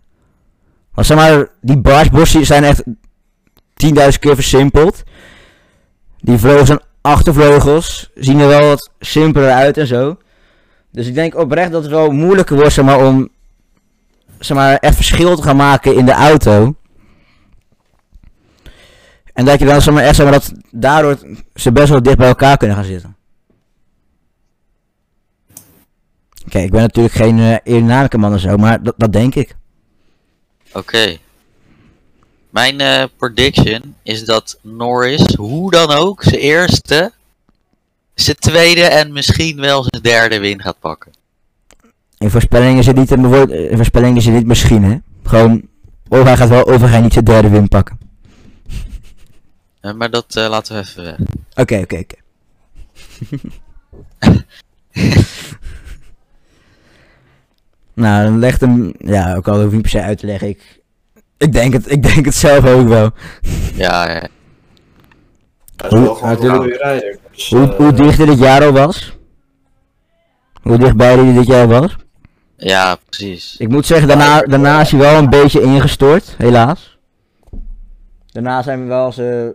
[0.95, 2.93] Want zeg maar, die barsbossen zijn echt 10.000
[4.21, 5.03] keer versimpeld.
[6.21, 10.17] Die vleugels en achtervleugels zien er wel wat simpeler uit en zo.
[10.93, 13.29] Dus ik denk oprecht dat het wel moeilijker wordt zeg maar, om
[14.45, 16.75] zeg maar, echt verschil te gaan maken in de auto.
[19.33, 21.19] En dat je dan zeg echt zeg dat daardoor
[21.55, 23.17] ze best wel dicht bij elkaar kunnen gaan zitten.
[26.49, 29.57] Kijk, ik ben natuurlijk geen uh, aerodynamica man en zo, maar dat, dat denk ik.
[30.73, 31.17] Oké.
[32.51, 37.13] Mijn eh, prediction is dat Norris, hoe dan ook, zijn eerste,
[38.15, 41.13] zijn tweede en misschien wel zijn derde win gaat pakken.
[42.25, 44.97] In voorspellingen zit niet, in bewoord- in voorspellingen zit niet misschien, hè.
[45.25, 45.63] Gewoon,
[46.09, 47.99] of hij gaat wel, of hij gaat niet zijn derde win pakken.
[49.81, 51.17] Eh, maar dat eh, laten we even weg.
[51.55, 52.15] Oké, oké, oké.
[57.95, 58.93] nou, dan legt hem...
[58.99, 60.49] Ja, ook al hoef ik niet per se uit te leggen.
[60.49, 60.83] Ik,
[61.37, 63.11] ik, denk, het, ik denk het zelf ook wel.
[63.75, 64.29] Ja, ja.
[65.89, 67.19] Hoe- natuurlijk-.
[67.33, 69.17] Dus, Hoe, eh, hoe dicht hij dit jaar al was?
[70.63, 71.97] Hoe dichtbij hij dit jaar was?
[72.57, 73.57] Ja, precies.
[73.59, 76.99] Ik moet zeggen, daarna, daarna is hij wel een beetje ingestort, helaas.
[78.27, 79.55] Daarna zijn we wel zijn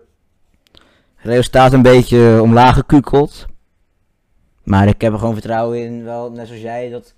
[1.18, 3.46] resultaat een beetje omlaag gekukeld.
[4.64, 7.14] Maar ik heb er gewoon vertrouwen in, wel net zoals jij, dat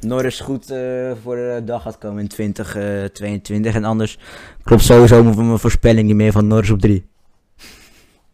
[0.00, 3.74] Norris goed eh, voor de dag gaat komen in 2022.
[3.74, 4.18] en anders
[4.62, 7.06] klopt sowieso mijn voorspelling niet meer van Norris op 3.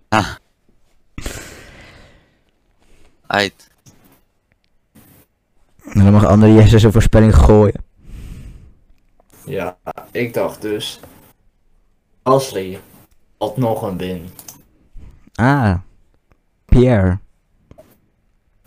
[0.08, 0.34] Ah.
[3.26, 3.69] Uit.
[5.92, 7.84] En dan mag andere Jesse zijn voorspelling gooien.
[9.44, 9.76] Ja,
[10.10, 11.00] ik dacht dus.
[12.24, 12.80] Gasly
[13.38, 14.28] had nog een win.
[15.34, 15.74] Ah.
[16.64, 17.18] Pierre.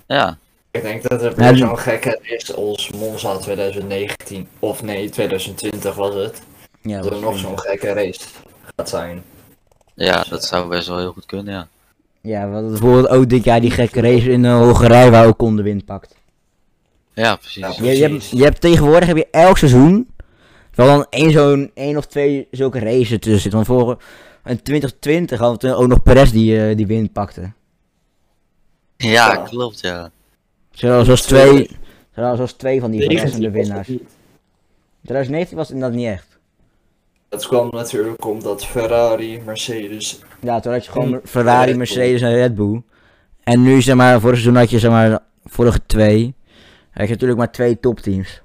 [0.08, 0.38] Ja.
[0.72, 4.48] Ik denk dat het die- zo'n gekke is als Monza 2019.
[4.60, 6.42] Of nee, 2020 was het.
[6.82, 8.20] Ja, Dat er nog zo'n gekke race
[8.76, 9.24] gaat zijn.
[9.96, 11.68] Ja, dat zou best wel heel goed kunnen, ja.
[12.22, 16.16] Ja, hadden bijvoorbeeld ook dit jaar die gekke race in Hongarije waar Ocon de pakt.
[17.14, 17.62] Ja, precies.
[17.62, 17.74] Ja.
[17.78, 18.38] Je, je, hebt, Precies.
[18.40, 20.08] je hebt tegenwoordig heb je elk seizoen
[20.74, 23.52] wel dan één zo'n één of twee zulke races tussen zitten.
[23.52, 24.02] Want voor
[24.46, 27.52] in 2020 hadden we ook nog Perez die, eh, die win pakte.
[28.98, 29.36] Ja, Ja.
[29.36, 30.12] klopt, ja.
[30.72, 31.70] Zoals, zoals twee,
[32.16, 33.88] zoals twee van die verrassende 19 was winnaars.
[33.88, 34.10] het niet.
[35.04, 36.38] 2019 was het inderdaad niet echt.
[37.30, 40.20] Dat kwam natuurlijk omdat Ferrari, Mercedes.
[40.40, 41.76] Ja, toen had je gewoon Ferrari.
[41.76, 42.82] Mercedes en Red Bull.
[43.44, 46.34] En nu zeg maar, vorig seizoen had je zeg maar, vorige twee.
[46.94, 48.42] Had je natuurlijk maar twee topteams.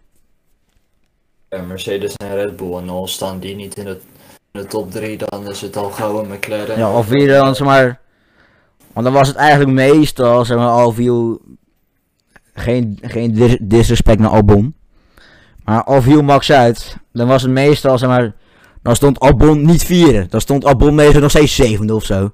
[1.48, 2.76] eh, Mercedes en Red Bull.
[2.76, 4.00] En al staan die niet in de,
[4.52, 6.78] in de top 3, dan is het al gauw een McLaren.
[6.78, 8.00] Ja, of wie dan zeg maar.
[8.92, 11.40] Want dan was het eigenlijk meestal zeg maar Alviel.
[12.54, 14.74] Geen, geen dis- disrespect naar Albon.
[15.64, 16.96] Maar Alviel Max uit.
[17.12, 18.34] Dan was het meestal zeg maar.
[18.82, 20.26] Dan stond Albon niet vierde.
[20.26, 22.32] Dan stond Albon meestal nog steeds zevende of zo.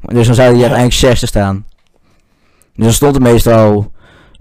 [0.00, 0.60] Dus dan zou hij Ja.
[0.60, 1.66] uiteindelijk zesde staan.
[2.74, 3.92] Dus dan stond het meestal.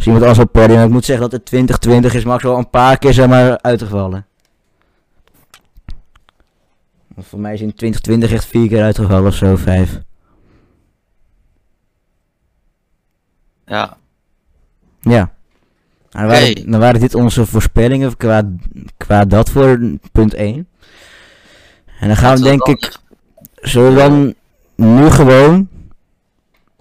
[0.02, 0.84] Als iemand anders op podium.
[0.84, 4.26] Ik moet zeggen dat het 2020 is Max wel een paar keer zeg maar uitgevallen.
[7.16, 10.00] Want voor mij is in 2020 echt vier keer uitgevallen of zo, vijf.
[13.66, 13.98] Ja,
[15.02, 15.34] Ja.
[16.10, 18.50] Dan, waren, dan waren dit onze voorspellingen qua,
[18.98, 19.80] qua dat voor
[20.12, 20.68] punt 1.
[22.00, 22.98] En dan gaan we denk dan ik,
[23.56, 24.36] zullen we dan
[24.76, 25.70] nu gewoon,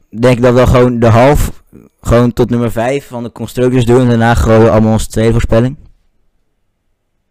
[0.08, 1.59] denk ik dat we dan gewoon de half,
[2.00, 5.76] gewoon tot nummer 5 van de constructors doen en daarna gewoon allemaal onze tweede voorspelling.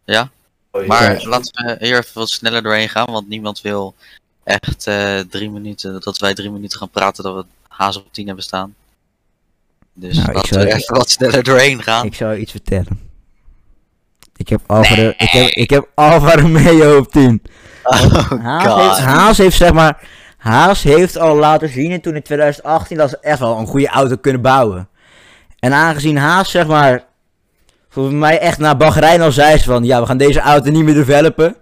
[0.06, 0.30] Ja,
[0.72, 1.28] Oh, maar ja.
[1.28, 3.96] laten we hier even wat sneller doorheen gaan, want niemand wil
[4.44, 8.26] echt eh, drie minuten, dat wij drie minuten gaan praten dat we haas op 10
[8.26, 8.76] hebben staan.
[9.94, 12.06] Dus Nou, ik laten zou- we even wat sneller doorheen gaan.
[12.06, 13.00] Ik zou iets vertellen.
[14.36, 17.42] Ik heb Alfa, ik heb, ik heb Alfa Romeo op 10.
[17.84, 18.00] Oh
[18.44, 20.08] Haas heeft, Haas heeft zeg maar.
[20.40, 23.88] Haas heeft al laten zien en toen in 2018 dat ze echt wel een goede
[23.88, 24.90] auto kunnen bouwen.
[25.60, 27.08] En aangezien Haas zeg maar.
[27.90, 30.84] Voor mij echt naar Bahrein al zei ze van ja, we gaan deze auto niet
[30.84, 31.56] meer developen.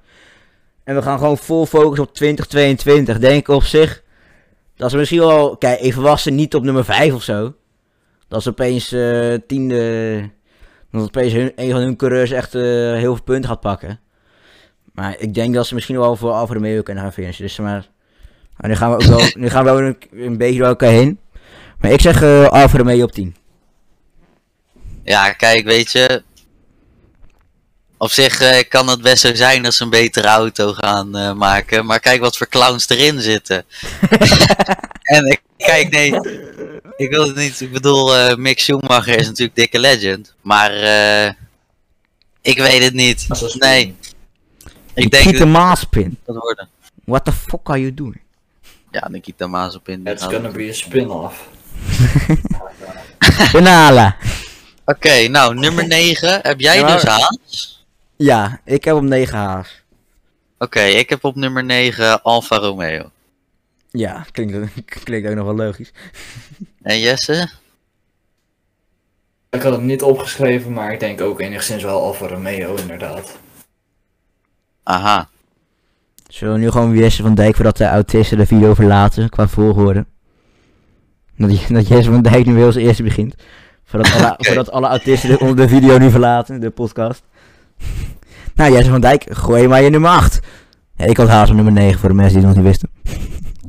[0.83, 3.19] En we gaan gewoon vol focus op 2022.
[3.19, 4.03] Denk ik op zich.
[4.75, 5.57] Dat ze misschien wel.
[5.57, 7.53] Kijk, even was ze niet op nummer 5 of zo.
[8.27, 10.29] Dat ze opeens eh tiende.
[10.91, 13.99] Dat opeens een van hun coureurs echt eh, heel veel punten gaat pakken.
[14.93, 17.43] Maar ik denk dat ze misschien wel voor Alfa Romeo kunnen gaan finishen.
[17.43, 17.87] Dus maar.
[18.57, 20.91] Maar nu gaan we ook wel, nu gaan we wel een, een beetje door elkaar
[20.91, 21.19] heen.
[21.79, 23.35] Maar ik zeg eh Alfa Romeo op 10.
[25.03, 26.23] Ja, kijk, weet je.
[27.97, 31.33] Op zich eh, kan het best zo zijn dat ze een betere auto gaan eh,
[31.33, 31.85] maken.
[31.85, 33.65] Maar kijk wat voor clowns erin zitten.
[35.01, 36.13] en ik, kijk, nee.
[36.97, 37.61] Ik wil het niet.
[37.61, 40.35] Ik bedoel, eh Mick Schumacher is natuurlijk dikke legend.
[40.41, 41.33] Maar eh,
[42.41, 43.27] ik weet het niet.
[43.27, 43.95] Dat Nee,
[44.93, 46.17] ik denk dat Maaspin.
[46.25, 46.69] het worden.
[47.05, 48.21] What the fuck are you doing?
[48.97, 50.07] Ja, Nikita Mazepin.
[50.07, 51.49] It's gonna be a spin-off.
[53.53, 54.15] Banala.
[54.85, 56.39] Oké, nou, nummer 9.
[56.41, 57.85] Heb jij Ja, dus Haas?
[58.15, 59.83] Ja, ik heb op 9 Haas.
[60.57, 63.11] Oké, ik heb op nummer 9 Alfa Romeo.
[63.91, 65.91] Ja, klinkt, klinkt ook nog wel logisch.
[66.81, 67.49] En Jesse?
[69.49, 73.37] Ik had het niet opgeschreven, maar ik denk ook enigszins wel Alfa Romeo inderdaad.
[74.83, 75.29] Aha.
[76.27, 80.05] Zullen we nu gewoon Jesse van Dijk voordat de autisten de video verlaten qua volgorde?
[81.37, 83.35] Dat, je- dat Jesse van Dijk nu weer als eerste begint.
[83.83, 87.23] Voordat alle, voordat alle autisten de, de video nu verlaten, de podcast.
[88.55, 90.39] nou, Jesse van Dijk, gooi maar je nummer 8.
[90.95, 92.89] Ja, ik had haast op nummer 9 voor de mensen die het nog niet wisten.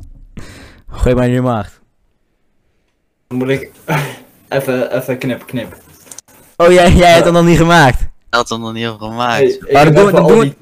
[1.01, 1.79] gooi maar je nummer 8.
[3.27, 3.71] Dan moet ik
[4.49, 5.77] even, even knip, knip.
[6.57, 7.99] Oh, jij, jij hebt dat nog niet gemaakt.
[7.99, 9.37] Dat had hem nog niet gemaakt.
[9.37, 10.53] Hey, ik Maar dan doen we- dan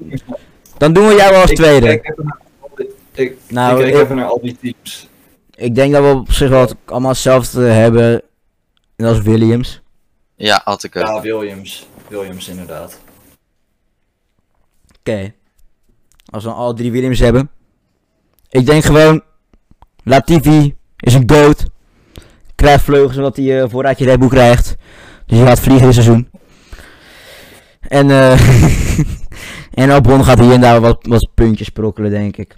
[0.78, 1.86] Dan doen we jou als ik tweede.
[1.86, 5.08] kijk even naar al die- Ik, Nou, ik kijk ik- even naar al die teams.
[5.54, 8.22] Ik denk dat we op zich wel allemaal hetzelfde hebben.
[8.96, 9.80] Net als Williams.
[10.36, 10.94] Ja, had ik.
[10.94, 11.86] Ja, Williams.
[12.08, 12.98] Williams inderdaad.
[14.98, 15.32] Oké.
[16.30, 17.50] Als we dan alle drie Williams hebben.
[18.50, 19.22] Ik denk gewoon.
[20.04, 21.64] Latifi is een goat.
[22.54, 24.76] Krijgt vleugels omdat hij uh, vooruit je Red Bull krijgt.
[25.26, 26.30] Dus je gaat vliegen dit seizoen.
[27.80, 28.40] En eh
[29.70, 32.54] en Albon gaat hier en daar wat, wat puntjes sprokkelen, denk ik.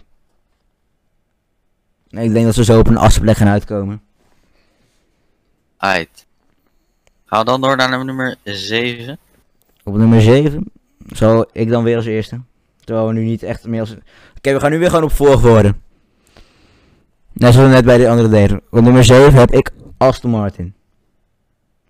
[2.10, 4.02] Ik denk dat ze zo op een achtste plek gaan uitkomen.
[5.76, 6.26] Uit.
[7.28, 9.18] We dan door naar nummer 7?
[9.84, 10.72] Op nummer 7
[11.12, 12.40] zal ik dan weer als eerste.
[12.84, 13.94] Terwijl we nu niet echt meer als...
[14.36, 15.74] Oké, we gaan nu weer gewoon op volgorde.
[17.32, 18.60] Net zoals we net bij de andere deden.
[18.70, 20.74] Op nummer 7 heb ik Aston Martin.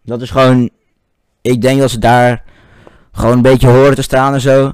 [0.03, 0.71] Dat is gewoon...
[1.41, 2.45] Ik denk dat ze daar
[3.13, 4.73] gewoon een beetje horen te staan en zo.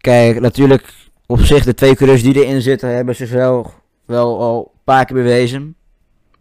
[0.00, 0.94] Kijk, natuurlijk
[1.26, 3.72] op zich de twee coureurs die erin zitten hebben zich wel,
[4.04, 5.76] wel al een paar keer bewezen.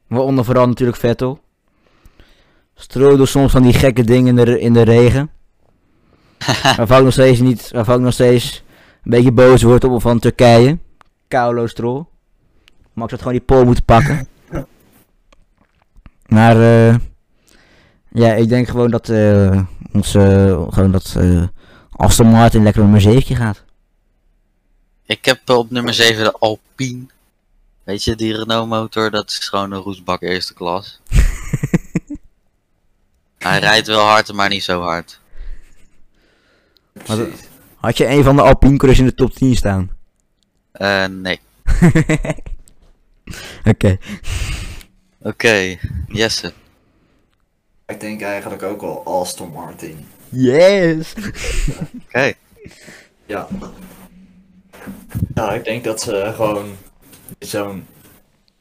[0.08, 1.40] Waaronder vooral natuurlijk Vettel.
[2.76, 5.30] Strooi door soms van die gekke dingen in de, in de regen.
[6.78, 8.64] waarvan ik nog steeds niet, waarvan ik nog steeds
[9.04, 10.78] een beetje boos word op van Turkije.
[11.28, 12.06] Kaulo Stroll.
[12.94, 14.28] Max had gewoon die pol moeten pakken.
[16.28, 16.96] Maar eh
[18.10, 20.20] ja, ik denk gewoon dat eh onze
[20.70, 21.44] gewoon dat eh
[22.00, 23.64] Aston Martin lekker nummer 7 gaat.
[25.06, 27.06] Ik heb op nummer 7 de Alpine.
[27.84, 31.00] Weet je, die Renault motor, dat is gewoon een roestbak eerste klas.
[33.38, 35.20] Hij rijdt wel hard, maar niet zo hard.
[37.76, 39.92] Had je een van de Alpine coureurs in de top 10 staan?
[40.72, 41.40] Eh, nee.
[43.72, 43.98] Oké.
[45.22, 46.54] Oké, Jesse.
[47.88, 50.08] Ik denk eigenlijk ook wel Aston Martin.
[50.32, 51.14] Yes!
[52.06, 52.34] Oké.
[53.26, 53.48] Ja.
[55.36, 56.76] Ja, ik denk dat ze gewoon
[57.40, 57.78] zo'n.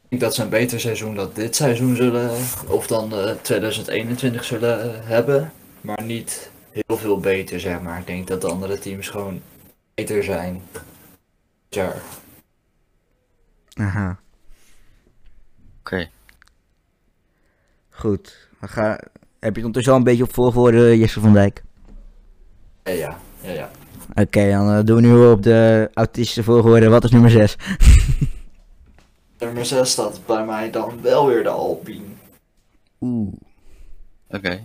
[0.02, 2.30] Ik denk dat ze een beter seizoen dan dit seizoen zullen,
[2.66, 5.52] of dan eh, 2021 zullen eh, hebben.
[5.80, 7.98] Maar niet heel veel beter, zeg maar.
[7.98, 9.42] Ik denk dat de andere teams gewoon
[9.94, 10.62] beter zijn.
[11.68, 11.94] Ja.
[13.74, 14.18] Aha.
[15.80, 16.10] Oké.
[17.90, 18.48] Goed.
[18.58, 18.98] We gaan...
[19.40, 21.62] Heb je het ondertussen al een beetje op volgorde, Jesse van Dijk?
[22.84, 23.50] Ja, ja, ja.
[23.52, 23.70] ja.
[24.14, 26.88] Oké, dan eh, doen we nu op de autistische volgorde.
[26.88, 27.56] Wat is nummer 6?
[29.38, 32.04] Nummer 6 staat bij mij dan wel weer de Alpine.
[33.00, 33.32] Oeh.
[34.30, 34.60] Oké.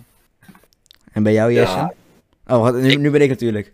[1.12, 1.76] En bij jou, Jesse?
[1.76, 1.92] Ja.
[2.46, 3.72] Oh, wat, nu, Ik- nu ben ik natuurlijk.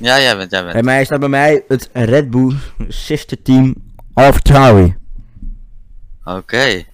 [0.00, 0.84] Ja, jij bent, jij Bij bent.
[0.84, 2.54] mij staat bij mij het Red Bull
[2.88, 3.74] sister team
[4.14, 4.96] AlphaTauri.
[6.24, 6.84] Oké.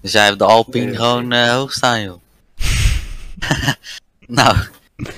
[0.00, 2.20] Dus jij hebt de Alpine gewoon eh, hoog staan, joh.
[4.26, 4.56] nou,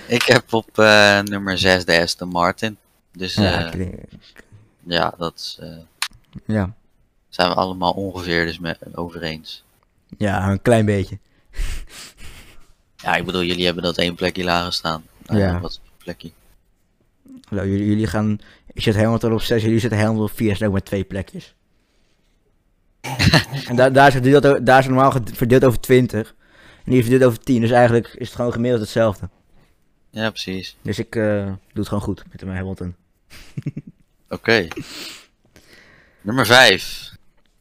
[0.07, 2.77] ik heb op eh, nummer 6 de Aston Martin.
[3.13, 3.89] Dus Ja, eh,
[4.83, 5.77] ja, dat is, eh,
[6.47, 6.75] ja.
[7.29, 9.65] zijn we allemaal ongeveer dus met, over eens.
[10.19, 11.19] ja, een klein beetje.
[12.97, 15.05] Ja, ik bedoel, jullie hebben dat één plekje lager staan.
[15.27, 15.61] Nou, Ja.
[15.61, 16.31] Wat plekje?
[17.51, 18.39] Nou, jullie, jullie gaan...
[18.73, 21.55] Ik zit Hamilton op 6, jullie zitten Hamilton op 4, zijn ook met twee plekjes.
[23.69, 26.35] en daar daar, is het daar is het normaal verdeeld over 20.
[26.85, 29.29] En hier verdeeld over 10, dus eigenlijk is het gewoon gemiddeld hetzelfde.
[30.11, 30.77] Ja, precies.
[30.83, 32.95] Dus ik eh, doe het gewoon goed met mijn Hamilton.
[34.29, 34.69] Oké.
[36.21, 37.13] Nummer 5.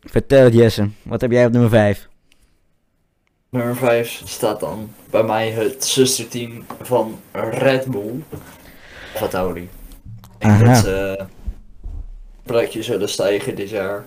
[0.02, 2.08] Vertel het Jesse, wat heb jij op nummer 5?
[3.50, 8.24] Nummer 5 staat dan bij mij het zusterteam van Red Bull.
[9.14, 9.62] Alphatauri.
[9.62, 9.70] Ik
[10.38, 10.64] denk Aha.
[10.64, 11.26] dat ze
[12.44, 14.06] plekje zullen stijgen dit jaar.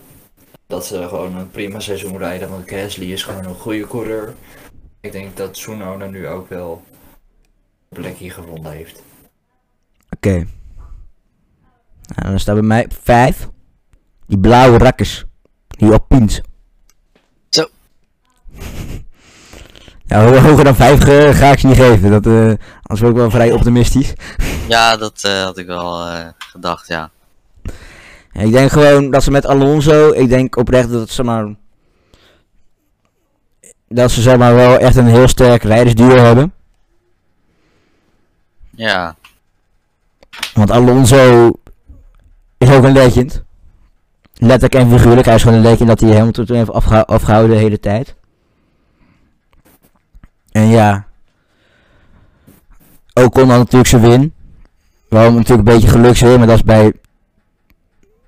[0.67, 4.35] Dat ze gewoon een prima seizoen rijden, want Gasly is gewoon een goede coureur.
[5.07, 6.83] Ik denk dat Tsunoda nu ook wel
[7.89, 9.03] een plekje gevonden heeft.
[10.11, 10.47] Oké.
[12.15, 13.49] Nou, dan staat bij mij 5.
[14.27, 15.25] Die blauwe rakkers.
[15.69, 16.41] Die Alpines.
[17.49, 17.67] Zo.
[20.09, 21.01] Ja, ho- hoger dan 5
[21.39, 22.11] ga ik ze niet geven.
[22.11, 22.33] Dat, eh
[22.83, 24.13] anders word ik wel vrij optimistisch.
[24.69, 27.11] Ja, dat eh, had ik wel eh, gedacht, ja.
[28.33, 31.55] Ja, ik denk gewoon dat ze met Alonso, ik denk oprecht dat het zeg maar,
[33.89, 36.53] dat ze zeg maar wel echt een heel sterk rijdersduo hebben.
[38.71, 39.17] Ja,
[40.55, 41.51] Want Alonso
[42.59, 43.45] is ook een legend.
[44.35, 47.57] Letterlijk en figuurlijk, hij is gewoon een legend dat hij Hamilton toen heeft afgeha- afgehouden
[47.57, 48.15] de hele tijd.
[50.51, 51.07] En ja,
[53.13, 54.35] Ocon had natuurlijk zijn win.
[55.09, 56.93] Wel natuurlijk een beetje gelukswin, maar dat is bij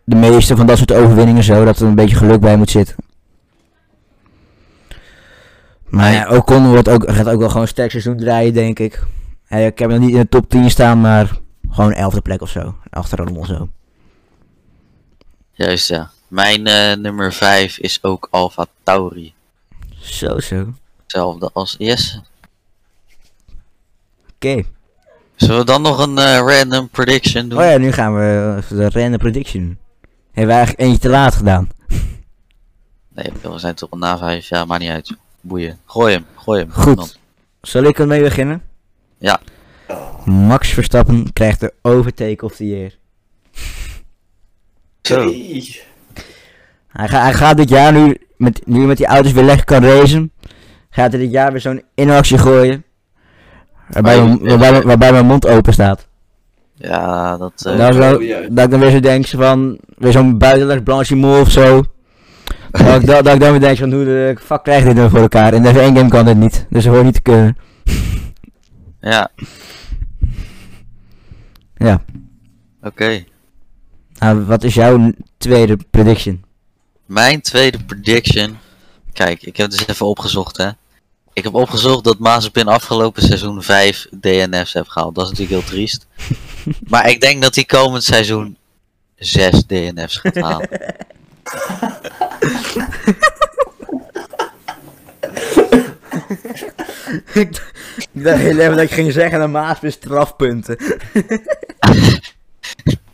[0.05, 2.97] de meeste van dat soort overwinningen zo, dat er een beetje geluk bij moet zitten.
[5.91, 9.03] Maar ja, Ocon wordt ook, gaat ook wel gewoon een sterk seizoen draaien, denk ik.
[9.45, 11.39] Hey, ik heb hem niet in de top 10 staan, maar
[11.71, 12.75] gewoon 11e plek of zo.
[12.91, 13.69] Achter Alonso.
[15.53, 16.11] juist ja.
[16.29, 19.35] Mijn eh, nummer 5 is ook Alpha Tauri.
[20.01, 20.61] Zo, zo.
[20.61, 20.73] Oké.
[21.03, 22.23] Hetzelfde als Jesse.
[25.37, 27.59] Zullen we dan nog een eh, random prediction doen?
[27.59, 29.79] Oh ja, nu gaan we even de random prediction.
[30.33, 31.69] Hebben we eigenlijk eentje te laat gedaan.
[33.09, 35.17] Nee, we zijn toch al na 5 jaar, maakt niet uit.
[35.41, 35.79] Boeien.
[35.85, 36.71] Gooi hem, gooi hem.
[36.71, 36.97] Goed.
[36.97, 37.09] Dan.
[37.63, 38.63] Zal ik ermee beginnen?
[39.19, 39.41] Ja.
[40.25, 42.93] Max Verstappen krijgt de overtake of the year.
[45.03, 45.33] Zo.
[46.89, 49.85] Hij, ga, hij gaat dit jaar nu met, nu met die auto's weer lekker kan
[49.85, 50.33] racen,
[50.91, 52.85] gaat hij dit jaar weer zo'n inactie gooien.
[53.89, 54.47] Waarbij, Oh, ja.
[54.49, 56.07] waarbij, mijn- waarbij mijn mond open staat.
[56.75, 57.53] Ja, dat...
[57.63, 58.57] Dat is wel- juist.
[58.57, 61.83] Dat ik dan weer zo denk van, weer zo'n buitenlands blanchiment of zo.
[62.71, 64.97] Dat, ik, dat, dat ik dan weer denk van, hoe de fuck krijg je dit
[64.97, 65.55] nou voor elkaar?
[65.55, 67.57] In de F1 game kan dit niet, dus dat hoort niet te kunnen.
[69.01, 69.31] ja,
[71.77, 72.05] Ja,
[72.83, 73.25] oké.
[74.19, 76.45] nou, wat is jouw tweede prediction?
[77.07, 78.59] Mijn tweede prediction.
[79.13, 80.69] Kijk, ik heb het dus even opgezocht, hè.
[81.33, 85.15] Ik heb opgezocht dat Mazepin afgelopen seizoen 5 DNF's heeft gehaald.
[85.15, 86.07] Dat is natuurlijk heel triest.
[86.91, 88.57] maar ik denk dat hij komend seizoen
[89.17, 90.69] 6 DNF's gaat halen.
[97.33, 97.73] ik
[98.13, 100.77] dacht heel even dat ik ging zeggen, een maas is strafpunten.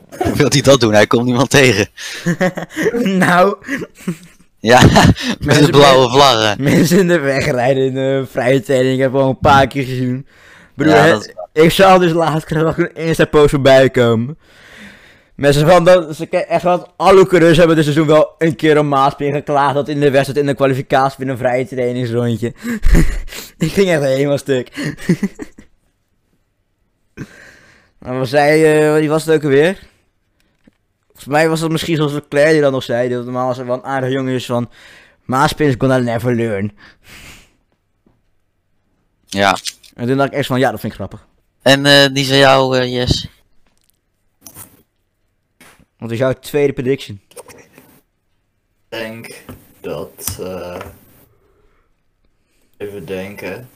[0.08, 0.92] Hoe wil hij dat doen?
[0.92, 1.88] Hij komt niemand tegen.
[3.24, 3.56] nou,
[4.58, 4.80] Ja,
[5.40, 6.62] met de blauwe vlaggen.
[6.62, 9.84] mensen in de weg rijden in de vrije training, ik heb al een paar keer
[9.84, 10.26] gezien.
[10.76, 11.32] Ja, dat is
[11.62, 14.38] ik zal dus laatst nog een Insta-post voorbij komen.
[15.34, 18.88] Mensen van dat, ze echt wat alle coureurs hebben dit seizoen wel een keer een
[18.88, 22.54] Maaspin geklaagd dat in de wedstrijd in de kwalificatie in een vrije trainingsrondje.
[23.58, 24.94] ik ging echt helemaal stuk.
[27.98, 29.78] Maar wat zei, eh, wie was het ook alweer?
[31.06, 33.74] Volgens mij was het misschien zoals Leclerc die dat nog zei, dat normaal was wel
[33.76, 34.70] een aardige jongen is van
[35.24, 36.78] Maaspin is gonna never learn.
[39.26, 39.56] Ja.
[39.94, 41.26] En toen dacht ik echt van ja, dat vind ik grappig.
[41.62, 43.28] En eh, die van jou, eh Yes?
[46.04, 47.20] Wat is jouw tweede prediction?
[47.28, 47.66] Ik
[48.88, 49.44] denk
[49.80, 50.38] dat.
[50.40, 50.80] eh,
[52.76, 53.68] even denken.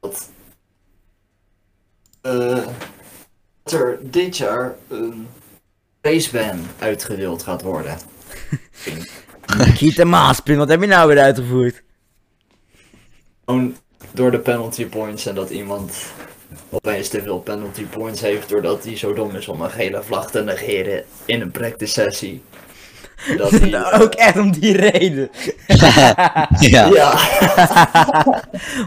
[0.00, 0.30] Dat.
[2.20, 2.66] eh,
[3.62, 5.28] dat er dit jaar een
[6.00, 7.98] raceban uitgedeeld gaat worden.
[9.76, 11.82] Kiet en Maaspin, wat heb je nou weer uitgevoerd?
[13.44, 13.76] Gewoon
[14.12, 15.92] door de penalty points en dat iemand
[16.70, 20.30] opeens te veel penalty points heeft doordat hij zo dom is om een gele vlag
[20.30, 22.42] te negeren in een practice sessie.
[23.36, 25.30] Dat hij, eh, Ook echt om die reden.
[26.60, 26.86] ja.
[26.86, 27.18] Ja,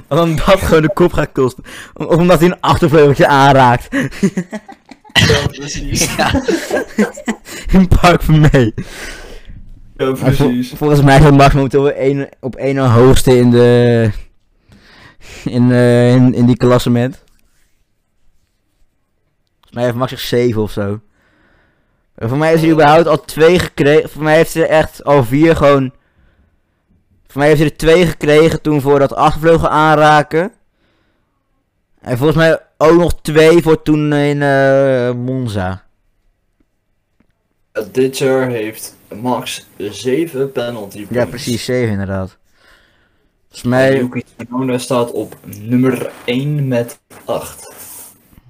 [0.08, 1.64] Want dan dat gewoon de kop gaat kosten.
[1.94, 3.88] Of omdat hij een achtervleugeltje aanraakt.
[5.14, 6.08] ja, precies.
[6.18, 6.42] Ja.
[7.72, 8.74] In Park van mee.
[9.98, 10.72] Ja, vol- precies.
[10.76, 14.10] volgens mij staat Max momenteel op één, op één hoogste in de...
[15.44, 17.24] In, eh, in, in die klassement.
[19.72, 21.00] Mij heeft Max zich 7 of zo.
[22.16, 24.10] En voor mij heeft hij überhaupt al twee gekregen.
[24.10, 25.94] Voor mij heeft er echt al vier gewoon...
[27.28, 30.52] Voor mij heeft hij er twee gekregen toen voor dat achtervleugel aanraken.
[32.02, 35.84] En volgens mij ook nog twee voor toen in eh, Monza.
[37.74, 41.14] Uh, Dit jaar heeft Max 7 penalty points.
[41.14, 42.38] Ja, precies, 7 inderdaad.
[43.42, 43.98] Volgens En mij...
[43.98, 47.81] Yuki Tsunoda staat op nummer 1 met 8.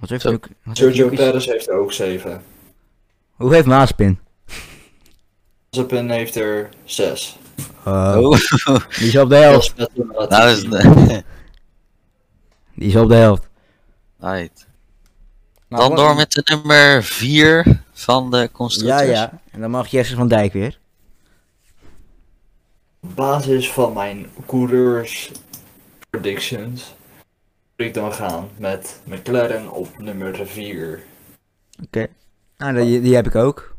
[0.02, 0.30] Wat heeft Zo.
[0.32, 2.42] Luke- wat heeft Sergio Perez heeft er ook 7.
[3.32, 4.20] Hoe heeft Maaspin?
[5.72, 7.38] Mazepin heeft er 6.
[7.86, 9.74] Oh, Oh, Die is op de helft.
[9.78, 11.08] Is nou.
[12.76, 13.48] Die is op de helft.
[14.20, 14.68] Right.
[15.68, 19.10] Nou, Dan door met de nummer 4 van de Ja, constructeurs.
[19.10, 19.40] ja.
[19.52, 20.80] En dan mag Jesse van Dijk weer.
[23.04, 25.32] Op basis van mijn coureurs
[26.10, 26.94] predictions
[27.82, 31.00] ik dan gaan met McLaren op nummer 4.
[31.84, 32.08] Oké.
[32.58, 33.76] Nou, die, die heb ik ook.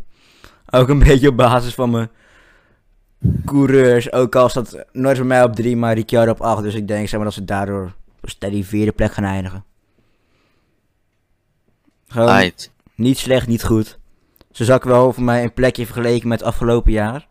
[0.71, 2.09] Ook een beetje op basis van mijn
[3.45, 4.13] coureurs.
[4.13, 6.63] Ook al staat nooit bij mij op 3, maar Ricciardo op 8.
[6.63, 7.93] Dus ik denk zeg maar, dat ze daardoor
[8.23, 9.65] steady vierde plek gaan eindigen.
[12.09, 12.71] Gewoon Right.
[12.95, 13.99] niet slecht, niet goed.
[14.51, 17.27] Ze zakken wel voor mij een plekje vergeleken met afgelopen jaar.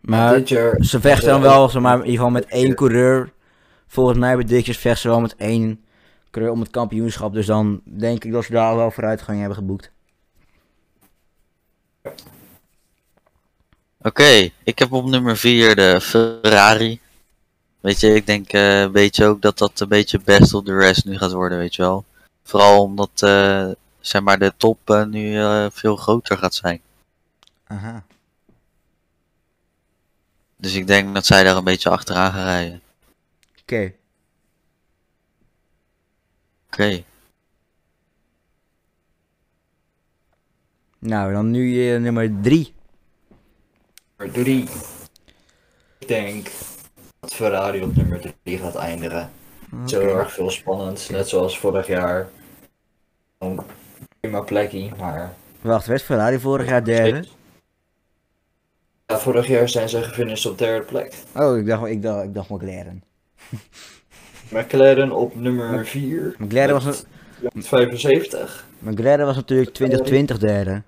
[0.00, 0.40] Maar
[0.80, 3.32] ze vechten dan wel zeg maar, in ieder geval met één coureur.
[3.90, 5.84] Volgens mij bij Dikjes vechten ze wel met één
[6.30, 7.32] coureur om het kampioenschap.
[7.32, 9.90] Dus dan denk ik dat ze daar wel vooruitgang hebben geboekt.
[14.02, 17.00] Oké, ik heb op nummer 4 de Ferrari.
[17.80, 20.76] Weet je, ik denk eh, een beetje ook dat dat een beetje best of the
[20.76, 22.04] rest nu gaat worden, weet je wel.
[22.42, 23.68] Vooral omdat, eh,
[24.00, 25.40] zeg maar, de top eh, nu
[25.72, 26.80] veel groter gaat zijn.
[27.66, 28.04] Aha.
[30.56, 32.82] Dus ik denk dat zij daar een beetje achteraan gaan rijden.
[33.70, 33.92] Oké.
[36.66, 37.04] Oké.
[40.98, 42.74] Nou, dan nu eh, nummer 3.
[44.16, 44.68] nummer 3.
[45.98, 46.50] Ik denk
[47.20, 49.30] dat Ferrari op nummer 3 gaat eindigen.
[49.86, 52.28] Zo heel erg veel spannend, net zoals vorig jaar.
[53.38, 53.60] Een
[54.20, 57.26] prima plekje, maar Wacht, werd Ferrari vorig jaar derde?
[59.06, 61.14] Ja, vorig jaar zijn ze gefinished op derde plek.
[61.34, 63.09] Oh, ik dacht, ik dacht, ik dacht McLaren.
[64.50, 66.34] McLaren op nummer 4.
[66.38, 67.04] McLaren was,
[67.52, 68.66] met 75.
[68.78, 70.82] McLaren was natuurlijk 2020 derde.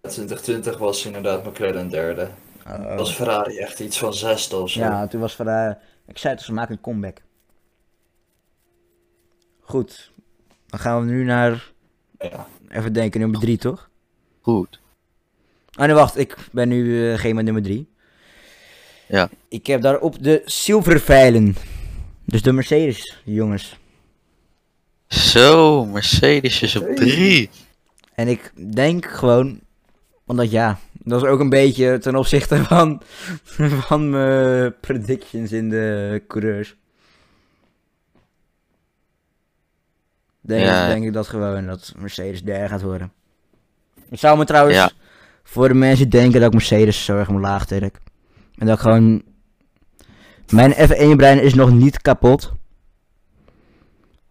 [0.00, 2.28] 2020 was inderdaad McLaren derde.
[2.66, 2.96] Oh.
[2.96, 4.80] Was Ferrari echt iets van zesde of zo.
[4.80, 5.76] Ja, toen was Ferrari...
[6.06, 7.22] Ik zei het, ze maken een comeback.
[9.60, 10.12] Goed.
[10.66, 11.72] Dan gaan we nu naar...
[12.18, 12.46] Ja.
[12.68, 13.90] Even denken, nummer 3 toch?
[14.40, 14.80] Goed.
[15.78, 16.18] Oh nee, wacht.
[16.18, 17.91] Ik ben nu eh geen met nummer 3.
[19.12, 19.28] Ja.
[19.48, 21.56] Ik heb daarop de zilverveilen.
[22.24, 23.78] Dus de Mercedes, jongens.
[25.06, 26.96] Zo, Mercedes is op.
[26.96, 27.50] 3.
[28.14, 29.60] En ik denk gewoon...
[30.26, 33.02] Omdat ja, dat is ook een beetje ten opzichte van,
[33.88, 36.76] van mijn predictions in de coureurs.
[40.40, 40.86] Denk, Ja.
[40.88, 43.12] denk ik dat gewoon, dat Mercedes derde gaat worden.
[44.08, 44.90] Het zou me trouwens, Ja.
[45.42, 47.98] voor de mensen die denken dat ik Mercedes zo erg omlaag trek.
[48.62, 49.22] En dat ik gewoon...
[50.50, 52.52] Mijn F1 brein is nog niet kapot.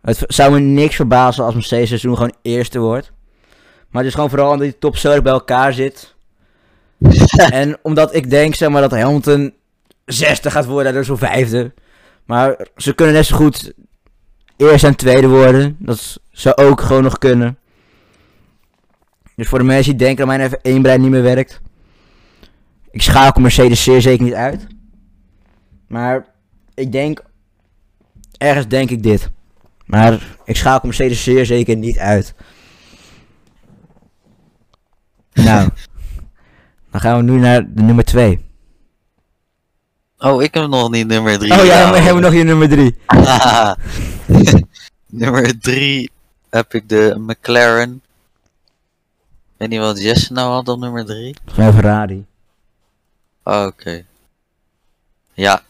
[0.02, 3.12] Het zou me niks verbazen als Mercedes seizoen gewoon eerste wordt.
[3.90, 6.16] Maar het is gewoon vooral omdat die top zo erg bij elkaar zit.
[7.52, 9.54] en omdat ik denk zeg maar dat Hamilton
[10.06, 11.74] zesde gaat worden, dus zo'n vijfde.
[12.26, 13.74] Maar ze kunnen net zo goed
[14.58, 15.76] eerste en tweede worden.
[15.80, 17.58] Dat zou ook gewoon nog kunnen.
[19.36, 21.62] Dus voor de mensen die denken dat mijn F1 brein niet meer werkt.
[22.92, 24.68] Ik schakel Mercedes zeer zeker niet uit.
[25.88, 26.26] Maar
[26.74, 27.24] ik denk,
[28.38, 29.30] ergens denk ik dit.
[29.86, 32.34] Maar ik schakel Mercedes zeer zeker niet uit.
[35.34, 35.70] Nou,
[36.92, 38.46] dan gaan we nu naar de nummer 2.
[40.18, 41.52] Oh, ik heb nog niet nummer 3.
[41.52, 42.96] Oh ja, we hebben nog je nummer 3.
[45.22, 46.12] nummer 3
[46.50, 48.02] heb ik de McLaren.
[49.44, 51.36] Ik weet niet wat Jesse nou had op nummer 3.
[51.46, 52.26] Van Ferrari.
[53.44, 54.06] Oh, Oké.
[55.34, 55.64] Ja.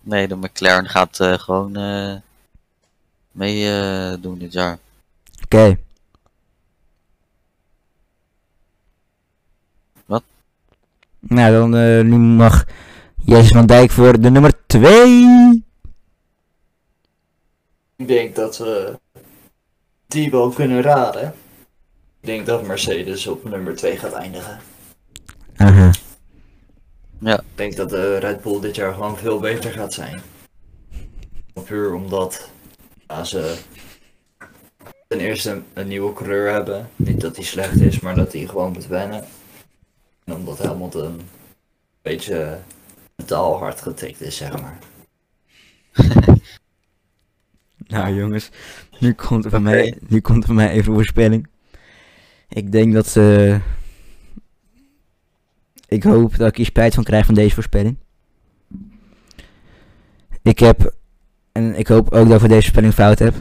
[0.00, 2.16] Nee, de McLaren gaat eh, gewoon eh,
[3.32, 4.78] mee eh, doen dit jaar.
[5.44, 5.78] Oké.
[10.06, 10.22] Wat?
[11.18, 12.64] Nou, dan eh, nu mag
[13.24, 15.64] Jezus van Dijk voor de nummer 2.
[17.96, 18.98] Ik denk dat we
[20.06, 21.34] die wel kunnen raden.
[22.20, 24.58] Ik denk dat Mercedes op nummer 2 gaat eindigen.
[25.56, 25.90] Aha.
[27.20, 30.20] Ik denk dat de Red Bull dit jaar gewoon veel beter gaat zijn.
[31.64, 32.50] Puur omdat
[33.06, 33.58] ja, ze
[35.08, 36.88] ten eerste een nieuwe coureur hebben.
[36.96, 39.24] Niet dat hij slecht is, maar dat hij gewoon moet wennen.
[40.24, 41.20] En omdat Hamilton een
[42.02, 42.58] beetje
[43.16, 44.78] mentaal hard getikt is, zeg maar.
[47.88, 48.50] Nou jongens,
[49.00, 51.48] nu komt er van mij, nu komt er van mij even een voorspelling.
[52.48, 53.58] Ik denk dat ze...
[55.88, 57.98] Ik hoop dat ik hier spijt van krijg van deze voorspelling.
[60.42, 60.94] Ik heb...
[61.52, 63.34] En ik hoop ook dat ik voor deze voorspelling fout heb.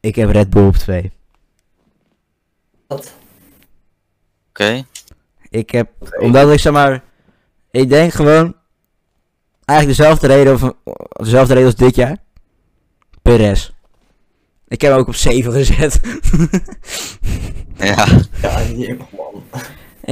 [0.00, 1.12] Ik heb Red Bull op 2.
[2.86, 3.14] Wat?
[4.48, 4.84] Oké.
[5.48, 5.90] Ik heb...
[6.18, 7.02] Omdat ik zeg maar...
[7.70, 8.54] Ik denk gewoon...
[9.64, 10.72] Eigenlijk dezelfde reden, of,
[11.10, 12.16] dezelfde reden als dit jaar.
[13.22, 13.72] Perez.
[14.68, 16.00] Ik heb hem ook op 7 gezet.
[17.76, 18.06] Ja.
[18.42, 19.21] Ja, hier, man.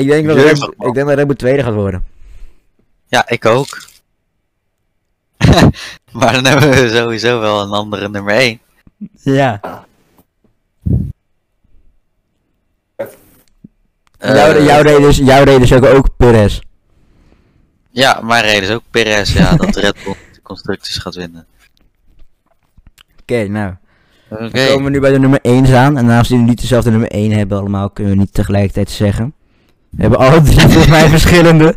[0.00, 2.04] Ik denk dat Red, ik denk dat Red Bull tweede gaat worden.
[3.06, 3.88] ja, ik ook.
[6.18, 8.60] maar dan hebben we sowieso wel een andere nummer 1.
[9.22, 9.60] Ja.
[14.18, 16.60] Eh, jouw, jouw, reden is, jouw reden is ook, ook Perez.
[17.90, 21.46] Ja, mijn reden is ook Perez, ja, dat Red Bull de constructies gaat winnen.
[23.20, 23.74] Oké, nou.
[24.28, 25.96] Dan komen we nu bij de nummer 1 aan.
[25.96, 29.34] En aangezien we niet dezelfde nummer 1 hebben allemaal, kunnen we niet tegelijkertijd zeggen.
[29.90, 31.76] We hebben alle drie volgens mij verschillende.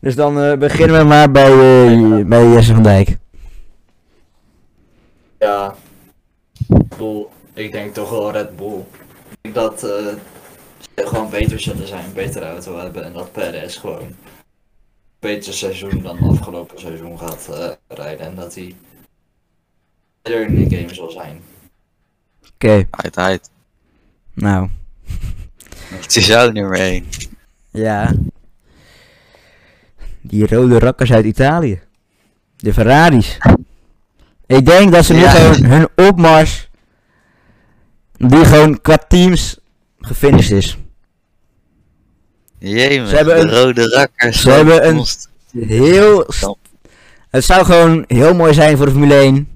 [0.00, 3.16] Dus dan eh, beginnen we maar bij, eh, bij Jesse van Dijk.
[5.38, 5.74] Ja.
[6.68, 8.78] Ik bedoel, ik denk toch wel Red Bull.
[9.30, 9.90] Ik denk dat eh,
[10.94, 14.16] ze gewoon beter zullen zijn, een betere auto hebben en dat Perez gewoon een
[15.18, 18.74] beter seizoen dan afgelopen seizoen gaat eh, rijden en dat hij
[20.22, 21.40] beter in de game zal zijn.
[22.54, 23.50] Oké, Uit, uit.
[24.34, 24.68] nou.
[25.90, 27.04] Het is jouw nummer 1.
[27.74, 28.12] Ja.
[30.20, 31.80] Die rode rakkers uit Italië.
[32.56, 33.38] De Ferraris.
[34.46, 35.30] Ik denk dat ze nu Ja.
[35.30, 36.68] gewoon hun opmars.
[38.16, 39.58] Die gewoon qua teams
[40.00, 40.78] gefinished is.
[42.58, 44.40] Jee, Ze hebben de een- rode rakkers.
[44.40, 45.04] ze hebben een-
[45.66, 46.26] Heel.
[47.30, 49.53] Het zou gewoon heel mooi zijn voor de Formule 1.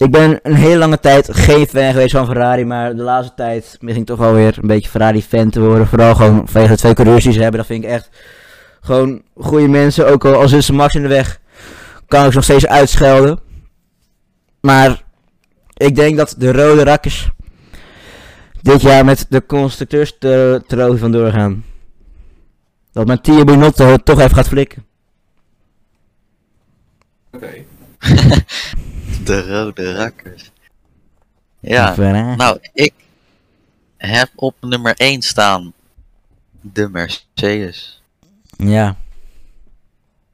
[0.00, 3.76] Ik ben een hele lange tijd geen fan geweest van Ferrari, maar de laatste tijd
[3.80, 5.86] begin ik toch wel weer een beetje Ferrari-fan te worden.
[5.86, 7.58] Vooral gewoon vanwege de twee coureurs die ze hebben.
[7.58, 8.08] Dat vind ik echt
[8.80, 10.06] gewoon goede mensen.
[10.06, 11.40] Ook al als ze Max in de weg,
[12.06, 13.40] kan ik ze nog steeds uitschelden.
[14.60, 15.02] Maar
[15.76, 17.30] ik denk dat de rode rakkers
[18.62, 20.16] dit jaar met de constructeurs
[20.98, 21.64] vandoor gaan.
[22.92, 24.84] Dat Mattia Binotto het toch even gaat flikken.
[27.32, 27.64] Oké.
[29.30, 30.50] De rode rakkers.
[31.60, 31.94] Ja,
[32.36, 32.92] nou, ik
[33.96, 35.72] heb op nummer 1 staan
[36.60, 38.02] de Mercedes.
[38.56, 38.96] Ja.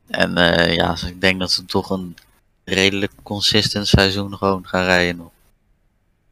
[0.07, 2.17] En eh, ja, dus ik denk dat ze toch een
[2.65, 5.31] redelijk consistent seizoen gewoon gaan rijden nog.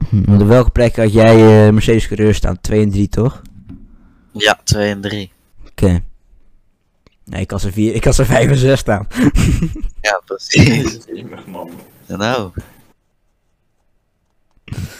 [0.08, 2.60] Hm, op welke plek had jij eh, Mercedes coureurs staan?
[2.60, 3.42] 2 en 3 toch?
[4.32, 5.32] Ja, 2 en 3.
[5.66, 6.02] Oké.
[7.24, 9.06] Nee, ik had ze 4, ik had ze 5 en 6 staan.
[10.00, 10.98] Ja, precies.
[11.46, 11.70] Man.
[12.06, 12.50] Nou.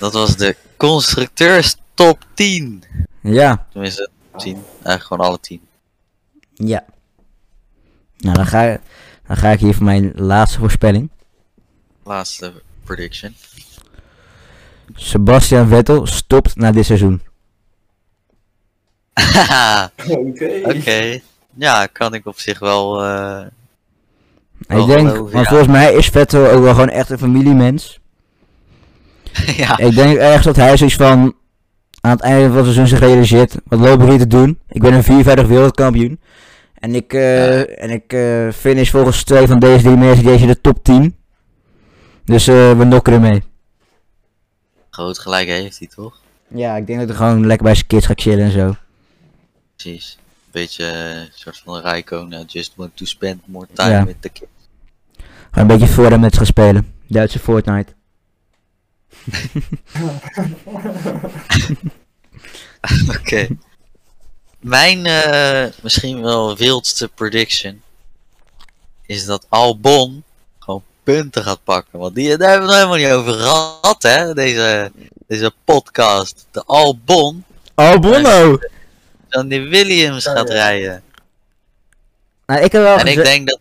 [0.01, 2.85] Dat was de constructeurs top 10.
[3.21, 3.67] ja.
[3.73, 4.55] Tenminste, 10.
[4.73, 5.61] Eigenlijk gewoon alle 10.
[6.55, 6.85] Ja.
[8.17, 8.79] Nou, dan ga,
[9.27, 11.09] dan ga ik hier voor mijn laatste voorspelling.
[12.03, 12.53] Laatste
[12.85, 13.35] prediction.
[14.95, 17.23] Sebastian Vettel stopt na dit seizoen.
[19.13, 20.61] Haha, Oké.
[20.65, 21.21] Oké.
[21.55, 23.03] Ja, kan ik op zich wel.
[23.05, 23.47] eh,
[24.69, 25.45] ik denk, want ja.
[25.45, 28.01] volgens mij is Vettel ook wel gewoon echt een familiemens.
[29.57, 29.79] ja.
[29.79, 31.35] Ik denk ergens dat hij zoiets van
[32.01, 33.55] aan het einde van het seizoen zich realiseert.
[33.65, 34.59] Wat loop ik hier te doen?
[34.69, 36.21] Ik ben een viervoudig wereldkampioen.
[36.75, 37.65] En ik, Ja.
[37.65, 41.17] en ik eh, finish volgens twee van deze drie Mercedes in de top 10.
[42.25, 43.43] Dus eh, we nokken ermee.
[44.91, 46.21] Groot gelijk heeft hij toch?
[46.49, 48.75] Ja, ik denk dat hij gewoon lekker bij zijn kids gaat chillen en zo.
[49.77, 50.19] Precies.
[50.51, 52.45] Beetje eh, een soort van Rijkonen.
[52.47, 54.05] Just want to spend more time Ja.
[54.05, 54.51] with the kids.
[55.55, 56.95] Gewoon een beetje voor met gaan spelen.
[57.07, 57.93] Duitse Fortnite.
[63.19, 63.47] Oké.
[64.61, 67.83] Mijn eh, misschien wel wildste prediction
[69.07, 70.25] is dat Albon
[70.59, 71.99] gewoon punten gaat pakken.
[71.99, 74.35] Want die, daar hebben we het nog helemaal niet over gehad, hè?
[74.35, 74.93] Deze,
[75.27, 76.47] deze podcast.
[76.51, 77.45] De Albon
[77.75, 78.59] Albono!
[79.29, 80.55] dan die Williams gaat ja.
[80.55, 81.03] rijden.
[82.47, 83.59] Nou, ik heb wel En ik denk dat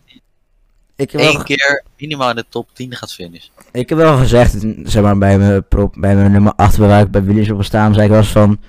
[0.96, 3.52] ik heb wel één keer minimaal in de top 10 gaat finishen.
[3.72, 7.10] Ik heb wel gezegd, zeg maar, bij mijn, prop, bij mijn nummer 8, waar ik
[7.10, 8.60] bij Williams op staan, zei ik eens van...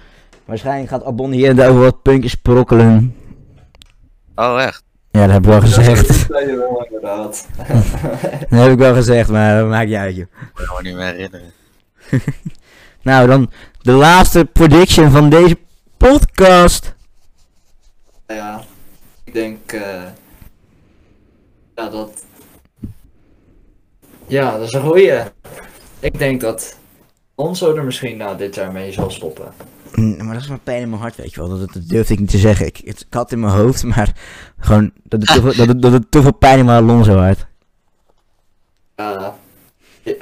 [0.45, 3.15] Waarschijnlijk gaat Albon hier en daar over wat puntjes sprokkelen.
[4.35, 4.83] Oh, echt?
[5.11, 6.07] Ja, dat heb ik wel gezegd.
[6.07, 7.47] Dat zei je wel inderdaad.
[8.49, 10.25] Dat heb ik wel gezegd, maar dat maakt niet uit, joh.
[10.41, 11.51] Ik kan me niet meer herinneren.
[13.01, 13.51] Nou, dan
[13.81, 15.57] de laatste prediction van deze
[15.97, 16.95] podcast.
[18.27, 18.63] ja,
[19.23, 20.03] ik denk eh
[21.75, 22.23] ja, dat.
[24.27, 25.21] Ja, dat is een goeie.
[25.99, 26.77] Ik denk dat
[27.35, 29.53] Onzo er misschien na dit jaar mee zal stoppen.
[29.95, 31.49] Mm, Maar dat is mijn pijn in mijn hart, weet je wel.
[31.49, 32.65] Dat, dat durfde ik niet te zeggen.
[32.65, 34.13] Ik, het, ik had in mijn hoofd, maar
[34.59, 37.17] gewoon dat het te veel, dat het, dat het te veel pijn in mijn Alonso
[37.17, 37.45] had.
[38.95, 39.35] Ja,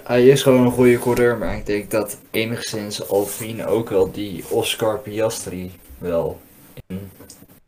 [0.03, 4.43] hij is gewoon een goede coureur, maar ik denk dat enigszins Alpine ook wel die
[4.49, 6.39] Oscar Piastri wel
[6.87, 7.11] in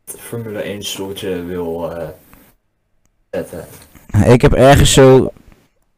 [0.04, 2.08] het Formule 1 stoeltje wil eh,
[3.30, 3.64] zetten.
[4.24, 5.32] Ik heb ergens zo.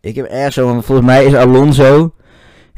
[0.00, 0.66] Ik heb ergens zo.
[0.66, 2.14] Want volgens mij is Alonso.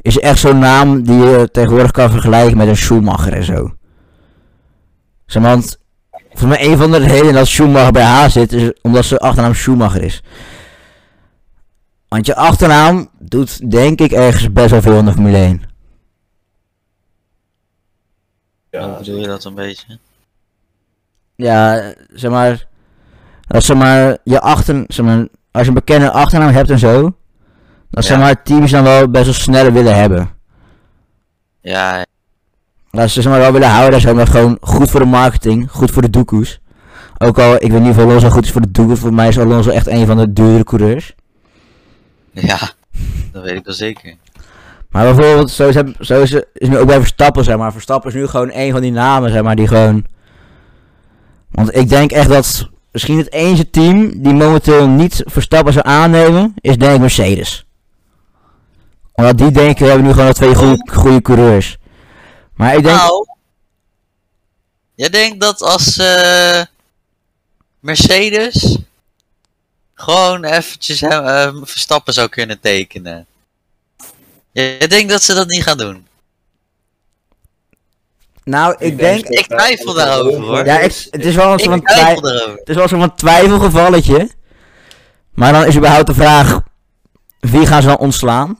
[0.00, 3.74] Is echt zo'n naam die je tegenwoordig kan vergelijken met een Schumacher en zo.
[5.26, 5.78] Zeg maar, want.
[6.32, 8.52] Volgens mij een van de redenen dat Schumacher bij haar zit.
[8.52, 10.22] Is omdat zijn achternaam Schumacher is.
[12.08, 15.62] Want je achternaam doet denk ik ergens best wel veel in de Formule 1.
[18.70, 19.98] Hoe Ja, bedoel je dat een beetje?
[21.36, 22.68] Ja, zeg maar.
[23.50, 27.02] Als zeg maar je achter, zeg maar, als je een bekende achternaam hebt en zo,
[27.90, 28.22] dan zeg Ja.
[28.22, 30.30] maar teams dan wel best wel sneller willen hebben.
[31.60, 32.04] Ja,
[32.90, 35.90] Dat ze zeg maar wel willen houden, zeg maar gewoon goed voor de marketing, goed
[35.90, 36.60] voor de doekoes.
[37.18, 39.38] Ook al, ik weet niet of Alonso goed is voor de doekoes, voor mij is
[39.38, 41.14] Alonso echt een van de duurdere coureurs.
[42.32, 42.58] ja,
[43.32, 44.14] dat weet ik wel zeker.
[44.90, 47.72] Maar bijvoorbeeld, zo is, het- zo is, het- is nu ook bij Verstappen, zeg maar.
[47.72, 50.04] Verstappen is nu gewoon een van die namen, zeg maar, die gewoon...
[51.50, 56.54] Want ik denk echt dat misschien het enige team die momenteel niet Verstappen zou aannemen,
[56.60, 57.64] is denk ik Mercedes.
[59.12, 61.76] Omdat die denken, we hebben nu gewoon al twee goede, coureurs.
[62.54, 62.96] Maar ik denk...
[62.96, 63.26] Nou,
[64.94, 66.62] jij denkt dat als eh,
[67.80, 68.78] Mercedes
[69.94, 73.26] gewoon eventjes hem, eh, Verstappen zou kunnen tekenen.
[74.52, 76.06] Jij denkt dat ze dat niet gaan doen?
[78.50, 79.26] Nou, ik denk...
[79.26, 80.64] Ik twijfel daarover, hoor.
[80.64, 82.26] Ja, ik, het is wel een soort van.
[82.56, 84.28] Het is wel zo'n twijfelgevalletje.
[85.34, 86.60] Maar dan is überhaupt de vraag:
[87.40, 88.58] wie gaan ze dan ontslaan?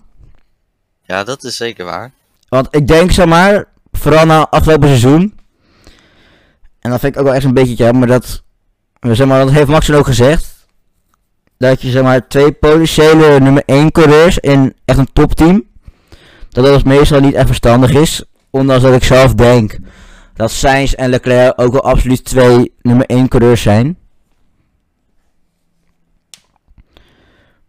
[1.03, 2.13] Ja, dat is zeker waar.
[2.49, 5.39] Want ik denk, zeg maar, vooral na afgelopen seizoen.
[6.81, 8.43] En dat vind ik ook wel echt een beetje jammer dat.
[9.01, 10.67] Zeg maar, dat heeft Max dan ook gezegd.
[11.59, 15.69] Dat je zeg maar twee potentiële nummer 1 coureurs in echt een topteam.
[16.49, 18.25] Dat dat meestal niet echt verstandig is.
[18.51, 19.79] Ondanks dat ik zelf denk
[20.35, 23.99] dat Sainz en Leclerc ook wel absoluut twee nummer 1 coureurs zijn.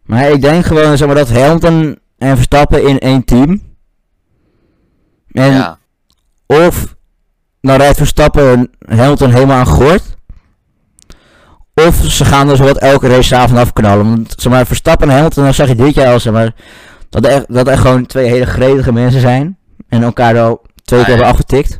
[0.02, 3.62] Maar ik denk gewoon zeg maar, dat Hamilton en Verstappen in één team.
[5.32, 5.78] En ja.
[6.46, 6.96] of
[7.62, 10.00] dan rijdt Verstappen Hamilton helemaal aan.
[11.74, 14.10] Of ze gaan dus wat elke race avond afknallen.
[14.10, 16.54] Want zeg maar, Verstappen en Hamilton, dan zag je dit jaar al, zeg maar,
[17.10, 19.58] dat er, echt, dat er gewoon twee hele gretige mensen zijn.
[19.88, 20.62] En elkaar al
[20.92, 21.80] twee keer hebben afgetikt.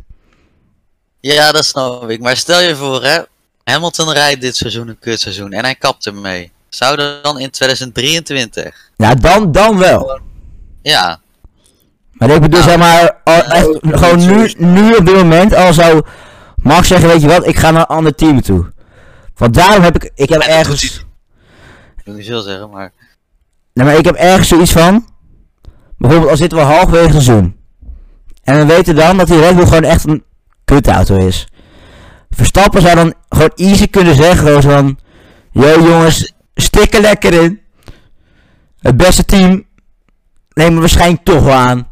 [1.20, 2.22] ja, dat snap ik.
[2.22, 3.20] Maar stel je voor, hè.
[3.64, 6.52] Hamilton rijdt dit seizoen een kutseizoen en hij kapt ermee.
[6.70, 8.92] Zou er dan in 2023?
[8.96, 10.20] Ja, dan, dan wel.
[10.82, 11.20] Ja,
[12.12, 15.54] Maar ik bedoel, Nou, zeg maar, al, echt, ook gewoon nu, nu op dit moment
[15.54, 16.02] al zou
[16.56, 18.72] Max zeggen, weet je wat, ik ga naar een ander team toe.
[19.36, 20.84] Want daarom heb ik, ik heb dat ergens...
[21.98, 22.92] ik wil niet veel zeggen, maar...
[23.74, 25.08] Nee, maar ik heb ergens zoiets van.
[25.98, 27.61] Bijvoorbeeld, al zitten we halverwege het seizoen.
[28.44, 30.24] En we weten dan dat die Red Bull gewoon echt een
[30.66, 31.48] kutauto is.
[32.30, 35.00] Verstappen zou dan gewoon easy kunnen zeggen: gewoon van.
[35.52, 37.62] Yo jongens, stik er lekker in.
[38.80, 39.66] Het beste team
[40.54, 41.88] nemen we waarschijnlijk toch wel aan.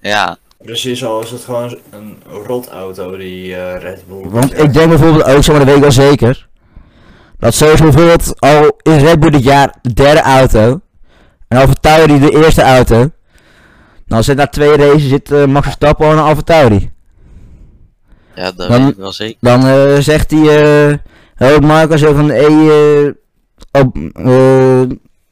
[0.00, 2.16] Ja, Precies al is het gewoon een
[2.46, 4.28] rotauto die eh, Red Bull.
[4.28, 6.48] Want ik denk bijvoorbeeld ook, zeg maar, dat weet ik wel zeker.
[7.38, 10.80] Dat sowieso bijvoorbeeld al is Red Bull dit jaar de derde auto.
[11.48, 13.10] En Alfa Tauri de eerste auto.
[14.10, 16.90] Dan zit na twee races zit eh, Max Verstappen al een Alfa Tauri.
[18.34, 19.36] ja dat Dan- weet ik wel zeker.
[19.40, 20.88] Dan eh, zegt hij,
[21.38, 23.14] eh oh Marco zo van, hé, hey,
[23.70, 24.82] eh,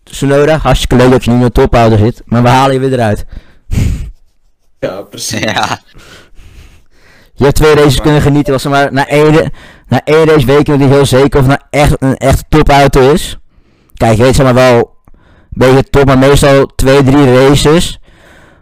[0.05, 2.93] Sonoda, hartstikke leuk dat je nu in een topauto zit, maar we halen je weer
[2.93, 3.25] eruit.
[4.81, 5.41] Ja, precies.
[5.41, 5.79] Ja,
[7.35, 9.51] Je hebt twee races kunnen genieten, was er maar na één,
[9.89, 12.45] na één race weet je nog niet heel zeker of het nou echt een echt
[12.49, 13.39] topauto is.
[13.95, 15.15] Kijk, je weet zeg maar wel een
[15.49, 17.98] beetje top, maar meestal twee, drie races,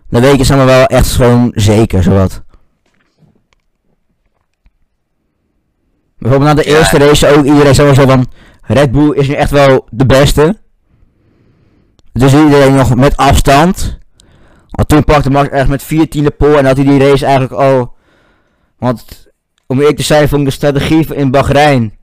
[0.08, 2.42] dan weet je zeg maar wel echt gewoon zeker, zowat.
[6.18, 6.76] Bijvoorbeeld na de Ja.
[6.76, 8.26] eerste race ook iedereen zo van,
[8.62, 10.56] Red Bull is nu echt wel de beste.
[12.12, 13.98] Dus iedereen nog met afstand.
[14.70, 17.54] Want toen pakte Max echt met vier tiende pol en had hij die race eigenlijk
[17.60, 17.94] al
[18.78, 19.26] want
[19.66, 21.98] om eerlijk te zijn, vond ik de strategie in Bahrein.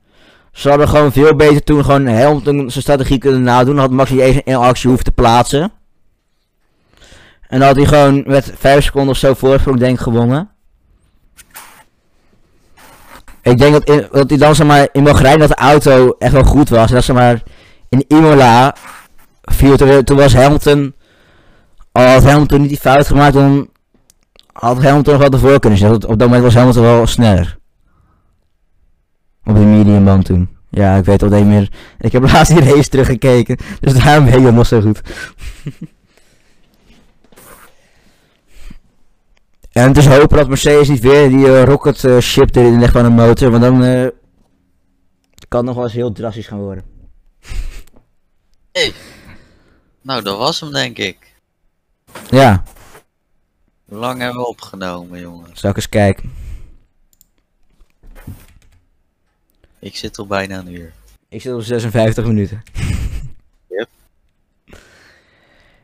[0.52, 3.74] Ze hadden gewoon veel beter toen gewoon Hamilton zijn strategie kunnen nadoen.
[3.74, 5.72] Dan had Max niet eens een actie hoeven te plaatsen.
[7.54, 10.50] En dan had hij gewoon met 5 seconden of zo voorsprong denk gewonnen.
[13.42, 16.32] Ik denk dat, in, dat hij dan zeg maar in Bahrein dat de auto echt
[16.32, 16.90] wel goed was.
[16.90, 17.42] Dat zeg maar
[17.88, 18.76] in Imola
[19.42, 20.94] viel toen, toen was Hamilton.
[21.92, 23.68] Al had Hamilton niet die fout gemaakt, dan
[24.52, 25.98] had Hamilton nog wel ervoor kunnen zitten.
[25.98, 27.58] want Op dat moment was Hamilton wel sneller.
[29.44, 30.48] Op de mediumband toen.
[30.70, 31.72] Ja, ik weet al niet meer.
[31.98, 33.56] Ik heb laatst die race teruggekeken.
[33.80, 35.00] Dus daarom weet ik het nog zo goed.
[39.74, 42.92] en het is hopen dat Mercedes niet weer die eh, rocket eh, ship erin legt
[42.92, 43.50] van een motor.
[43.50, 44.06] Want dan eh,
[45.48, 46.84] kan het nog wel eens heel drastisch gaan worden.
[50.02, 51.34] nou dat was hem denk ik.
[52.30, 52.62] Ja,
[53.84, 55.60] Hoe lang hebben we opgenomen, jongens?
[55.60, 56.32] zal ik eens kijken.
[59.78, 60.92] Ik zit al bijna een uur.
[61.28, 62.62] Ik zit op 56 minuten.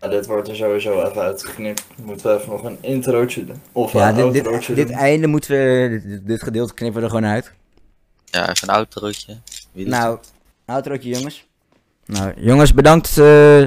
[0.00, 1.84] Ja, dit wordt er sowieso even uitgeknipt.
[2.04, 3.60] Moeten we even nog een introotje doen.
[3.72, 4.96] Of Ja, een dit, dit, outrootje dit doen.
[4.96, 6.20] einde moeten we.
[6.24, 7.52] Dit, gedeelte knippen we er gewoon uit.
[8.24, 9.36] Ja, even een outrootje.
[9.72, 10.18] Nou,
[10.64, 11.48] outrootje jongens.
[12.06, 13.66] Nou, jongens, bedankt eh,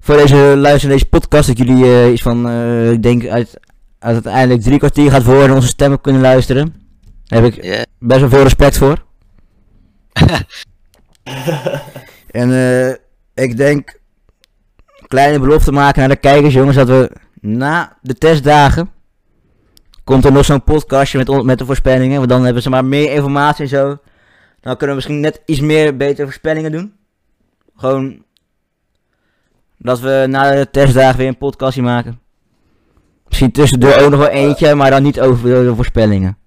[0.00, 1.48] voor deze luister naar deze podcast.
[1.48, 3.58] Dat jullie eh, iets van, eh, ik denk, uit,
[3.98, 6.74] uit uiteindelijk drie kwartier gaat voor en onze stemmen kunnen luisteren.
[7.26, 9.04] Daar heb ik best wel veel respect voor.
[12.30, 12.94] en eh,
[13.44, 13.99] ik denk,
[15.10, 18.90] kleine belofte maken naar de kijkers, jongens, dat we na de testdagen
[20.04, 22.16] komt er nog zo'n podcastje met, met de voorspellingen.
[22.16, 23.98] Want dan hebben ze maar meer informatie en zo.
[24.60, 26.92] Dan kunnen we misschien net iets meer betere voorspellingen doen.
[27.76, 28.24] Gewoon
[29.76, 32.20] dat we na de testdagen weer een podcastje maken.
[33.28, 36.38] Misschien tussendoor ook nog wel eentje, maar dan niet over de voorspellingen.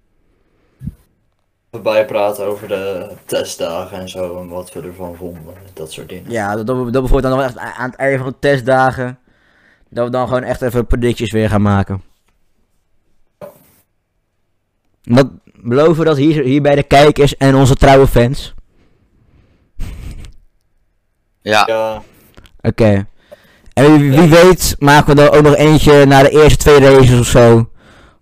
[1.82, 4.40] Bijpraten over de testdagen en zo.
[4.40, 5.54] En wat we ervan vonden.
[5.74, 6.32] Dat soort dingen.
[6.32, 9.20] Ja, dat, dat, dat bijvoorbeeld dan nog echt aan het einde van de testdagen.
[9.90, 12.02] Dat we dan gewoon echt even predicties weer gaan maken.
[15.02, 15.28] Dat
[15.62, 18.54] beloven we dat hier, hier bij de kijkers en onze trouwe fans.
[21.42, 21.64] ja.
[21.68, 22.02] Ja,
[22.62, 23.06] Oké.
[23.74, 27.20] En wie, wie weet maken we er ook nog eentje na de eerste twee races
[27.20, 27.70] of zo.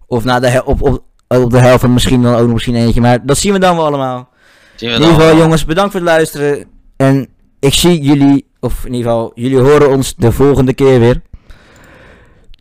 [0.08, 1.04] Of na de op, op,
[1.40, 3.02] op de helft en misschien dan ook nog misschien eentje.
[3.02, 4.30] Maar dat zien we dan wel allemaal.
[4.76, 6.66] Zien we In ieder geval jongens, bedankt voor het luisteren.
[6.98, 7.28] En
[7.60, 11.22] ik zie jullie, of in ieder geval, jullie horen ons de volgende keer weer.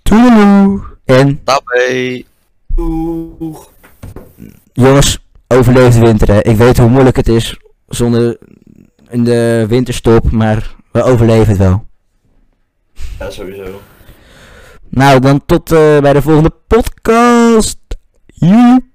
[0.03, 0.83] Toedeloe.
[1.05, 2.23] En Tabé.
[2.77, 3.57] Oeh.
[4.73, 5.19] jongens,
[5.49, 6.43] overleef de winter hè.
[6.43, 7.57] Ik weet hoe moeilijk het is
[7.89, 8.39] zonder
[9.09, 11.85] in de winterstop, maar we overleven het wel.
[13.19, 13.81] Ja, sowieso.
[14.89, 17.80] Nou, dan tot eh, bij de volgende podcast.
[18.41, 18.90] 嗯。